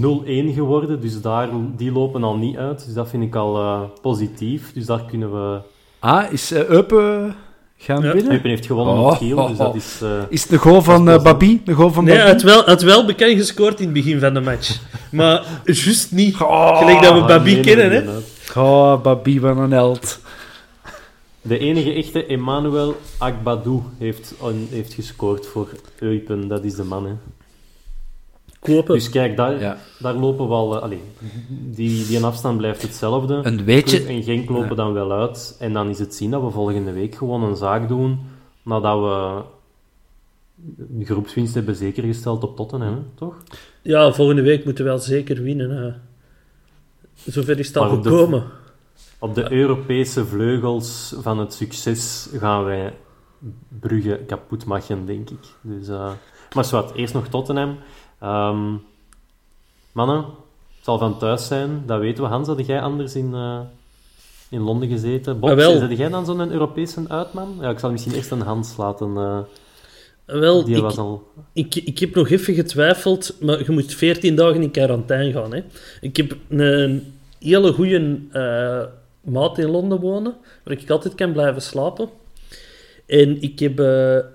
[0.53, 2.85] geworden, dus daar, die lopen al niet uit.
[2.85, 4.73] Dus dat vind ik al eh, positief.
[4.73, 5.59] Dus daar kunnen we...
[5.99, 7.35] Ah, is uh, Eupen
[7.77, 8.13] gaan Ja.
[8.13, 8.31] winnen?
[8.31, 9.75] Eupen heeft gewonnen Oh, op dus oh, dat oh.
[9.75, 9.99] is...
[10.01, 11.61] eh, Is het de goal van eh Babi?
[11.65, 12.29] De goal van Nee, Babi?
[12.31, 14.79] had wel, had wel bekend gescoord in het begin van de match.
[15.11, 16.41] Maar juist niet.
[16.41, 18.01] Oh, Gelijk dat we ah, Babi nee, kennen, nee,
[18.53, 18.61] hè.
[18.61, 20.19] Oh, Babi van een held.
[21.41, 24.33] De enige echte Emmanuel Agbadou heeft,
[24.69, 25.67] heeft gescoord voor
[25.99, 26.47] Eupen.
[26.47, 27.11] Dat is de man, hè.
[28.59, 28.93] Kopen.
[28.93, 29.77] Dus kijk, daar, Ja.
[29.99, 30.75] daar lopen we al...
[30.75, 31.01] eh, allee,
[31.49, 33.39] die, die afstand blijft hetzelfde.
[33.43, 34.05] Een weetje...
[34.05, 34.75] En Genk lopen Ja.
[34.75, 35.55] dan wel uit.
[35.59, 38.19] En dan is het zien dat we volgende week gewoon een zaak doen,
[38.63, 39.41] nadat we
[40.77, 43.35] de groepswinst hebben zeker gesteld op Tottenham, hè, toch?
[43.81, 45.69] Ja, volgende week moeten we wel zeker winnen.
[45.69, 45.91] Hè.
[47.31, 48.43] Zover is het al gekomen.
[49.19, 52.93] Op de Europese vleugels van het succes gaan wij
[53.79, 55.39] Brugge kapot maken, denk ik.
[55.61, 56.11] Dus, eh,
[56.55, 57.77] maar zwart, eerst nog Tottenham.
[58.19, 58.73] Ehm,
[59.91, 60.17] mannen,
[60.75, 62.29] het zal van thuis zijn, dat weten we.
[62.29, 63.59] Hans, had jij anders in, eh,
[64.49, 65.39] in Londen gezeten?
[65.39, 67.57] Bob, Ah, jij dan zo'n Europese uitman?
[67.61, 69.17] Ja, ik zal misschien eerst een Hans laten.
[69.17, 69.39] eh,
[70.25, 71.27] Wel, die ik, was al...
[71.53, 75.53] ik, ik heb nog even getwijfeld, maar je moet 14 dagen in quarantaine gaan.
[75.53, 75.63] Hè.
[76.01, 78.83] Ik heb een hele goede eh,
[79.33, 82.09] maat in Londen wonen, waar ik altijd kan blijven slapen.
[83.07, 83.85] En ik heb, eh,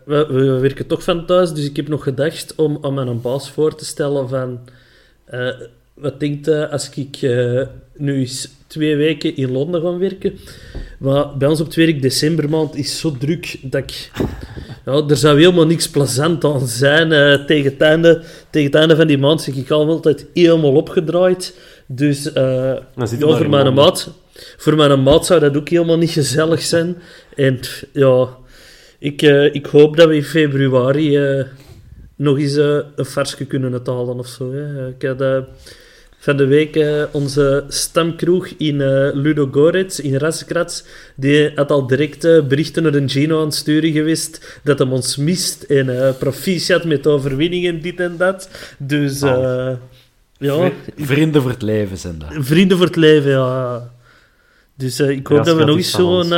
[0.05, 3.51] we, we werken toch van thuis, dus ik heb nog gedacht om aan mijn baas
[3.51, 4.61] voor te stellen van...
[5.25, 5.49] eh,
[5.95, 7.62] wat denkt hij als ik eh,
[7.97, 10.39] nu eens twee weken in Londen ga werken?
[10.99, 14.11] Maar bij ons op het werk, decembermaand, is zo druk dat ik...
[14.85, 17.09] Ja, er zou helemaal niks plezant aan zijn.
[17.47, 21.59] tegen, het einde, tegen het einde van die maand zeg ik al altijd helemaal opgedraaid.
[21.87, 22.79] Dus zit ja,
[23.18, 24.11] je voor mijn, maat,
[24.57, 26.97] voor mijn maat zou dat ook helemaal niet gezellig zijn.
[27.37, 27.61] En
[27.93, 28.29] ja,
[29.03, 31.44] ik, eh, ik hoop dat we in februari eh,
[32.16, 34.53] nog eens eh, een versje kunnen uithalen of zo.
[34.53, 34.88] Hè.
[34.88, 35.44] Ik had,
[36.18, 40.86] van de week onze stamkroeg in uh, Ludogorets, in Razgrad.
[41.16, 45.16] Die had al direct berichten naar een Gino aan het sturen geweest dat hem ons
[45.16, 45.62] mist.
[45.62, 48.48] En proficiat met overwinningen, dit en dat.
[48.78, 49.70] Dus Oh.
[50.38, 52.28] ja, Vrienden voor het leven zijn dat.
[52.46, 53.90] vrienden voor het leven, ja.
[54.76, 56.32] Dus ik hoop dat we nog eens zo'n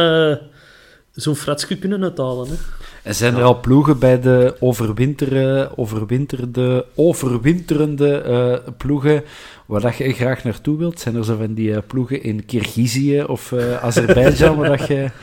[1.14, 2.48] zo'n fratsje kunnen uithalen.
[2.48, 2.54] Hè.
[3.02, 9.24] En zijn er al ploegen bij de overwinteren, overwinterde, overwinterende eh, ploegen
[9.66, 11.00] waar dat je graag naartoe wilt?
[11.00, 15.10] Zijn er zo van die eh, ploegen in Kirgizië of eh Azerbeidzjan waar dat je...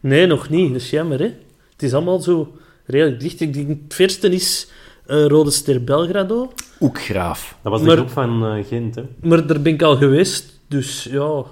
[0.00, 0.72] Nee, nog niet.
[0.72, 1.30] Dat is jammer, hè.
[1.72, 3.40] Het is allemaal zo redelijk dicht.
[3.40, 4.68] Ik denk, het verste is
[5.06, 6.52] eh, Rode Ster Belgrado.
[6.80, 7.56] Oekgraaf.
[7.62, 9.02] Dat was de Maar- groep van Gent, hè?
[9.20, 11.42] Maar daar ben ik al geweest, dus ja...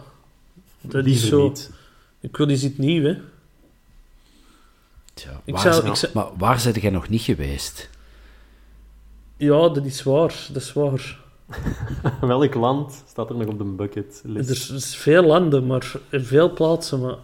[0.81, 1.43] Dat is zo...
[1.43, 1.71] niet.
[2.21, 3.17] Ik wil iets nieuws, hè.
[5.15, 7.89] Tja, Ik waar, zou- zijn- ik zou- Maar waar zijn jij nog niet geweest?
[9.37, 10.35] Ja, dat is waar.
[10.53, 11.21] Dat is waar.
[12.21, 14.49] Welk land staat er nog op de bucketlist?
[14.51, 17.17] Er is- er is veel landen, maar veel plaatsen, maar...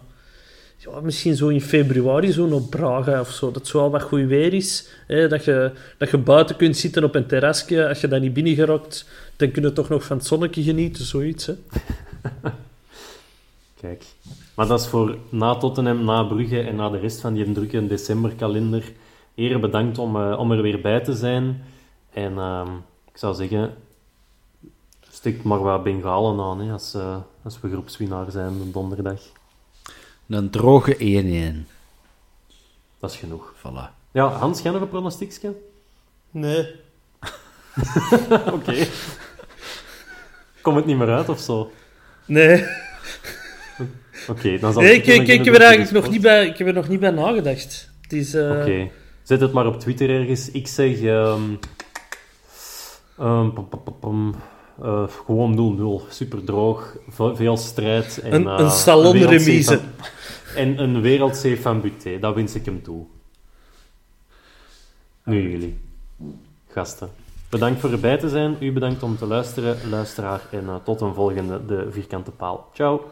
[0.77, 3.45] Ja, misschien zo in februari, zo naar Braga of zo.
[3.45, 4.87] Dat het zo al wat goed weer is.
[5.07, 7.87] Hè, dat, je, dat je buiten kunt zitten op een terrasje.
[7.87, 11.05] Als je dat niet binnen geraakt, dan kun je toch nog van het zonnetje genieten.
[11.05, 11.53] Zoiets, hè.
[13.81, 14.03] Kijk.
[14.59, 17.87] Maar dat is voor na Tottenham, na Brugge en na de rest van die drukke
[17.87, 18.93] decemberkalender.
[19.35, 21.63] Heren, bedankt om, eh, om er weer bij te zijn.
[22.13, 22.67] En ehm,
[23.11, 23.75] ik zou zeggen,
[25.09, 29.21] stik maar wat Bengalen aan hè, als, eh, als we groepswinnaar zijn op donderdag.
[30.27, 31.67] Een droge 1-1.
[32.99, 33.53] Dat is genoeg.
[33.57, 34.11] Voilà.
[34.11, 35.55] Ja, Hans, jij nog een pronostiekje?
[36.31, 36.75] Nee.
[38.55, 38.87] Oké.
[40.61, 41.71] Komt het niet meer uit of zo?
[42.25, 42.87] Nee.
[44.29, 46.57] Oké, dan zal Nee, ik ik, ik, ik heb er eigenlijk nog niet bij, ik
[46.57, 47.89] heb er nog niet bij nagedacht.
[48.09, 48.89] Eh, Oké.
[49.23, 50.51] Zet het maar op Twitter ergens.
[50.51, 51.01] Ik zeg...
[51.01, 51.41] ehm
[53.17, 54.35] ehm, pom, pom, pom, pom.
[54.83, 56.11] Eh, gewoon 0-0.
[56.13, 56.95] Super droog.
[57.33, 58.19] Veel strijd.
[58.23, 59.45] En, Een- eh, een salonremise.
[59.45, 62.19] wereldsafe van- En een wereldsafe van Buté.
[62.19, 63.05] Dat wens ik hem toe.
[65.23, 65.77] Nu jullie.
[66.67, 67.09] Gasten.
[67.49, 68.55] Bedankt voor erbij te zijn.
[68.59, 70.41] U bedankt om te luisteren, luisteraar.
[70.51, 72.69] En eh, tot een volgende De Vierkante Paal.
[72.73, 73.11] Ciao.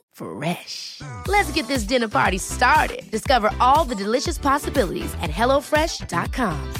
[0.11, 1.01] Fresh.
[1.27, 3.09] Let's get this dinner party started.
[3.11, 6.73] Discover all the delicious possibilities at hellofresh.com.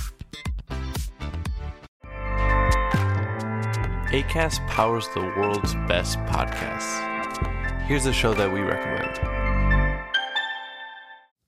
[4.12, 7.00] ACAST powers the world's best podcasts.
[7.84, 9.41] Here's a show that we recommend.